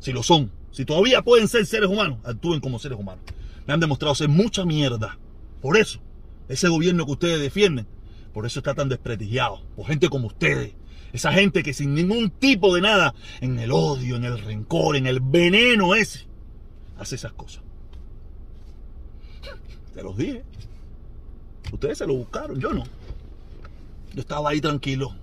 Si 0.00 0.12
lo 0.12 0.22
son. 0.22 0.50
Si 0.70 0.84
todavía 0.84 1.22
pueden 1.22 1.48
ser 1.48 1.64
seres 1.66 1.88
humanos, 1.88 2.18
actúen 2.24 2.60
como 2.60 2.78
seres 2.78 2.98
humanos. 2.98 3.24
Me 3.66 3.74
han 3.74 3.80
demostrado 3.80 4.14
ser 4.14 4.28
mucha 4.28 4.64
mierda. 4.64 5.18
Por 5.60 5.76
eso, 5.76 6.00
ese 6.48 6.68
gobierno 6.68 7.06
que 7.06 7.12
ustedes 7.12 7.40
defienden, 7.40 7.86
por 8.32 8.46
eso 8.46 8.60
está 8.60 8.74
tan 8.74 8.88
desprestigiado. 8.88 9.62
Por 9.76 9.86
gente 9.86 10.08
como 10.08 10.26
ustedes. 10.26 10.74
Esa 11.12 11.32
gente 11.32 11.62
que 11.62 11.72
sin 11.72 11.94
ningún 11.94 12.30
tipo 12.30 12.74
de 12.74 12.82
nada, 12.82 13.14
en 13.40 13.58
el 13.58 13.72
odio, 13.72 14.16
en 14.16 14.24
el 14.24 14.38
rencor, 14.38 14.96
en 14.96 15.06
el 15.06 15.20
veneno 15.20 15.94
ese, 15.94 16.26
hace 16.98 17.14
esas 17.14 17.32
cosas. 17.32 17.62
Se 19.94 20.02
los 20.02 20.16
dije. 20.16 20.44
Ustedes 21.72 21.98
se 21.98 22.06
lo 22.06 22.14
buscaron, 22.14 22.60
yo 22.60 22.72
no. 22.72 22.84
Yo 24.14 24.20
estaba 24.20 24.50
ahí 24.50 24.60
tranquilo. 24.60 25.14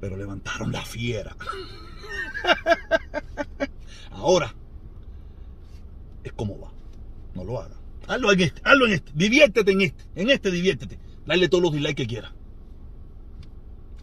Pero 0.00 0.16
levantaron 0.16 0.72
la 0.72 0.84
fiera. 0.84 1.36
Ahora 4.10 4.54
es 6.22 6.32
como 6.32 6.58
va. 6.58 6.72
No 7.34 7.44
lo 7.44 7.60
haga. 7.60 7.76
Hazlo 8.06 8.32
en 8.32 8.40
este, 8.40 8.60
hazlo 8.64 8.86
en 8.86 8.92
este. 8.94 9.12
Diviértete 9.14 9.72
en 9.72 9.80
este. 9.82 10.04
En 10.14 10.30
este 10.30 10.50
diviértete. 10.50 10.98
Dale 11.26 11.48
todos 11.48 11.62
los 11.62 11.72
dislikes 11.72 12.02
que 12.02 12.06
quieras. 12.06 12.32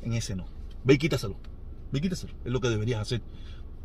En 0.01 0.13
ese 0.13 0.35
no. 0.35 0.45
Ve 0.83 0.95
y 0.95 0.97
quítaselo. 0.97 1.37
Ve 1.91 1.99
y 1.99 2.01
quítaselo. 2.01 2.33
Es 2.45 2.51
lo 2.51 2.61
que 2.61 2.69
deberías 2.69 3.01
hacer. 3.01 3.21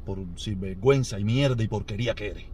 Por 0.05 0.25
vergüenza 0.57 1.19
y 1.19 1.25
mierda 1.25 1.63
y 1.63 1.69
porquería 1.69 2.15
que 2.15 2.29
eres. 2.29 2.45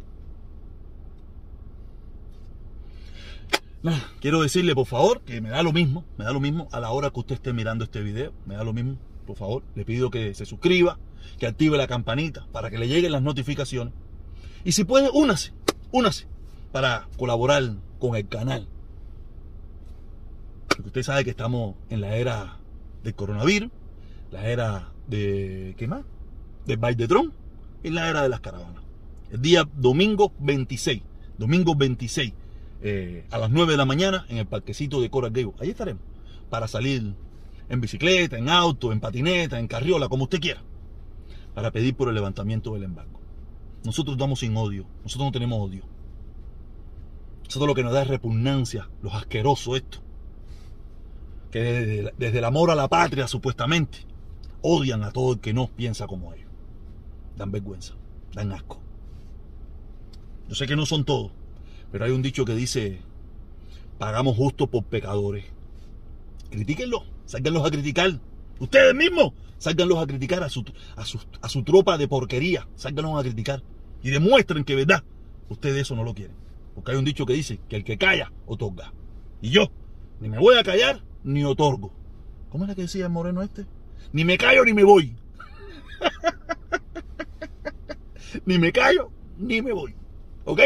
Quiero 4.21 4.43
decirle 4.43 4.75
por 4.75 4.87
favor 4.87 5.23
que 5.23 5.41
me 5.41 5.51
da 5.51 5.63
lo 5.63 5.73
mismo, 5.73 6.05
me 6.17 6.25
da 6.25 6.33
lo 6.33 6.41
mismo 6.41 6.69
a 6.73 6.81
la 6.81 6.91
hora 6.91 7.11
que 7.11 7.21
usted 7.21 7.35
esté 7.35 7.53
mirando 7.53 7.85
este 7.85 8.01
video, 8.01 8.33
me 8.47 8.55
da 8.55 8.63
lo 8.63 8.73
mismo, 8.73 8.97
por 9.27 9.37
favor, 9.37 9.65
le 9.75 9.85
pido 9.85 10.11
que 10.11 10.35
se 10.35 10.47
suscriba, 10.47 10.99
que 11.39 11.47
active 11.47 11.77
la 11.77 11.89
campanita 11.89 12.47
para 12.53 12.71
que 12.71 12.79
le 12.79 12.87
lleguen 12.87 13.13
las 13.13 13.23
notificaciones. 13.23 13.93
Y 14.65 14.73
si 14.73 14.85
puede, 14.85 15.11
únase, 15.13 15.53
únase 15.91 16.27
para 16.71 17.09
colaborar 17.17 17.75
con 17.99 18.15
el 18.15 18.29
canal. 18.29 18.69
Porque 20.69 20.89
usted 20.89 21.03
sabe 21.03 21.25
que 21.25 21.31
estamos 21.31 21.75
en 21.91 22.01
la 22.01 22.17
era 22.17 22.59
del 23.03 23.15
coronavirus, 23.15 23.71
la 24.31 24.47
era 24.47 24.93
de, 25.09 25.75
¿qué 25.77 25.89
más? 25.89 26.05
De 26.67 26.77
de 26.77 27.09
Tron 27.09 27.33
y 27.83 27.91
la 27.91 28.09
era 28.09 28.23
de 28.23 28.29
las 28.29 28.41
caravanas. 28.41 28.83
El 29.31 29.43
día 29.43 29.69
domingo 29.77 30.33
26, 30.39 31.03
domingo 31.37 31.75
26, 31.75 32.33
eh, 32.83 33.25
a 33.31 33.39
las 33.39 33.51
9 33.51 33.73
de 33.73 33.77
la 33.77 33.85
mañana 33.85 34.27
en 34.29 34.39
el 34.39 34.47
parquecito 34.47 35.01
de 35.01 35.09
Coral 35.09 35.31
Gable. 35.31 35.55
Ahí 35.61 35.71
estaremos 35.71 36.03
para 36.51 36.67
salir 36.67 37.15
en 37.69 37.81
bicicleta, 37.81 38.37
en 38.37 38.49
auto, 38.49 38.93
en 38.93 39.01
patineta, 39.01 39.59
en 39.59 39.69
carriola, 39.69 40.09
como 40.09 40.25
usted 40.25 40.41
quiera, 40.41 40.63
para 41.55 41.71
pedir 41.71 41.95
por 41.95 42.09
el 42.09 42.15
levantamiento 42.15 42.75
del 42.75 42.83
embargo. 42.83 43.21
Nosotros 43.85 44.19
damos 44.19 44.41
sin 44.41 44.57
odio, 44.57 44.85
nosotros 45.03 45.29
no 45.29 45.33
tenemos 45.33 45.61
odio. 45.61 45.85
Eso 47.49 47.67
lo 47.67 47.75
que 47.75 47.83
nos 47.83 47.93
da 47.93 48.03
es 48.03 48.09
repugnancia, 48.09 48.89
los 49.03 49.15
asquerosos 49.15 49.77
esto. 49.77 49.99
Que 51.51 51.61
desde, 51.61 52.15
desde, 52.17 52.39
el 52.39 52.45
amor 52.45 52.71
a 52.71 52.75
la 52.75 52.89
patria, 52.89 53.29
supuestamente, 53.29 53.99
odian 54.63 55.03
a 55.05 55.13
todo 55.13 55.35
el 55.35 55.41
que 55.41 55.53
no 55.53 55.69
piensa 55.69 56.07
como 56.07 56.33
ellos. 56.33 56.51
Dan 57.37 57.53
vergüenza, 57.53 57.95
dan 58.33 58.53
asco. 58.53 58.81
Yo 60.49 60.55
sé 60.55 60.67
que 60.67 60.77
no 60.77 60.87
son 60.87 61.05
todos, 61.05 61.33
pero 61.93 62.07
hay 62.07 62.11
un 62.11 62.23
dicho 62.23 62.47
que 62.47 62.55
dice, 62.55 62.99
pagamos 63.99 64.35
justo 64.35 64.67
por 64.67 64.85
pecadores. 64.85 65.45
Critíquenlo, 66.51 67.05
sáquenlos 67.27 67.67
a 67.67 67.71
criticar. 67.71 68.19
Ustedes 68.59 68.95
mismos, 68.95 69.35
sáquenlos 69.59 69.99
a 69.99 70.07
criticar 70.07 70.43
a 70.43 70.49
su, 70.49 70.65
a 70.97 71.05
su, 71.05 71.21
a 71.43 71.49
su 71.51 71.63
tropa 71.63 71.99
de 71.99 72.09
porquería. 72.09 72.67
Sáquenlos 72.77 73.21
a 73.21 73.23
criticar. 73.23 73.63
Y 74.03 74.11
demuestren 74.11 74.65
que, 74.65 74.75
verdad, 74.75 75.05
ustedes 75.51 75.83
eso 75.83 75.95
no 75.95 76.03
lo 76.03 76.15
quieren. 76.15 76.35
Porque 76.75 76.93
hay 76.93 76.97
un 76.97 77.05
dicho 77.05 77.27
que 77.27 77.35
dice 77.35 77.61
que 77.69 77.77
el 77.77 77.85
que 77.85 77.99
calla, 77.99 78.33
otorga. 78.47 78.95
Y 79.43 79.51
yo, 79.51 79.71
ni 80.21 80.31
me 80.31 80.39
voy 80.39 80.57
a 80.57 80.65
callar, 80.65 81.03
ni 81.25 81.45
otorgo. 81.45 81.93
¿Cómo 82.49 82.65
es 82.65 82.69
la 82.69 82.75
que 82.75 82.83
decía 82.83 83.05
el 83.05 83.13
moreno 83.13 83.43
este? 83.43 83.67
Ni 84.13 84.25
me 84.25 84.39
callo 84.39 84.65
ni 84.65 84.73
me 84.73 84.85
voy. 84.85 85.15
ni 88.47 88.59
me 88.59 88.73
callo 88.73 89.11
ni 89.39 89.61
me 89.61 89.73
voy. 89.73 89.95
¿Ok? 90.45 90.61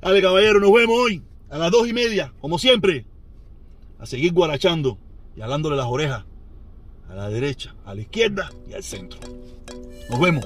Dale, 0.00 0.22
caballero, 0.22 0.60
nos 0.60 0.72
vemos 0.72 0.96
hoy 0.98 1.22
a 1.50 1.58
las 1.58 1.70
dos 1.70 1.88
y 1.88 1.92
media, 1.92 2.32
como 2.40 2.58
siempre. 2.58 3.06
A 3.98 4.06
seguir 4.06 4.32
guarachando 4.32 4.98
y 5.36 5.40
hablándole 5.40 5.76
las 5.76 5.86
orejas 5.86 6.24
a 7.08 7.14
la 7.14 7.28
derecha, 7.28 7.74
a 7.84 7.94
la 7.94 8.02
izquierda 8.02 8.50
y 8.68 8.74
al 8.74 8.82
centro. 8.82 9.18
Nos 10.10 10.20
vemos. 10.20 10.44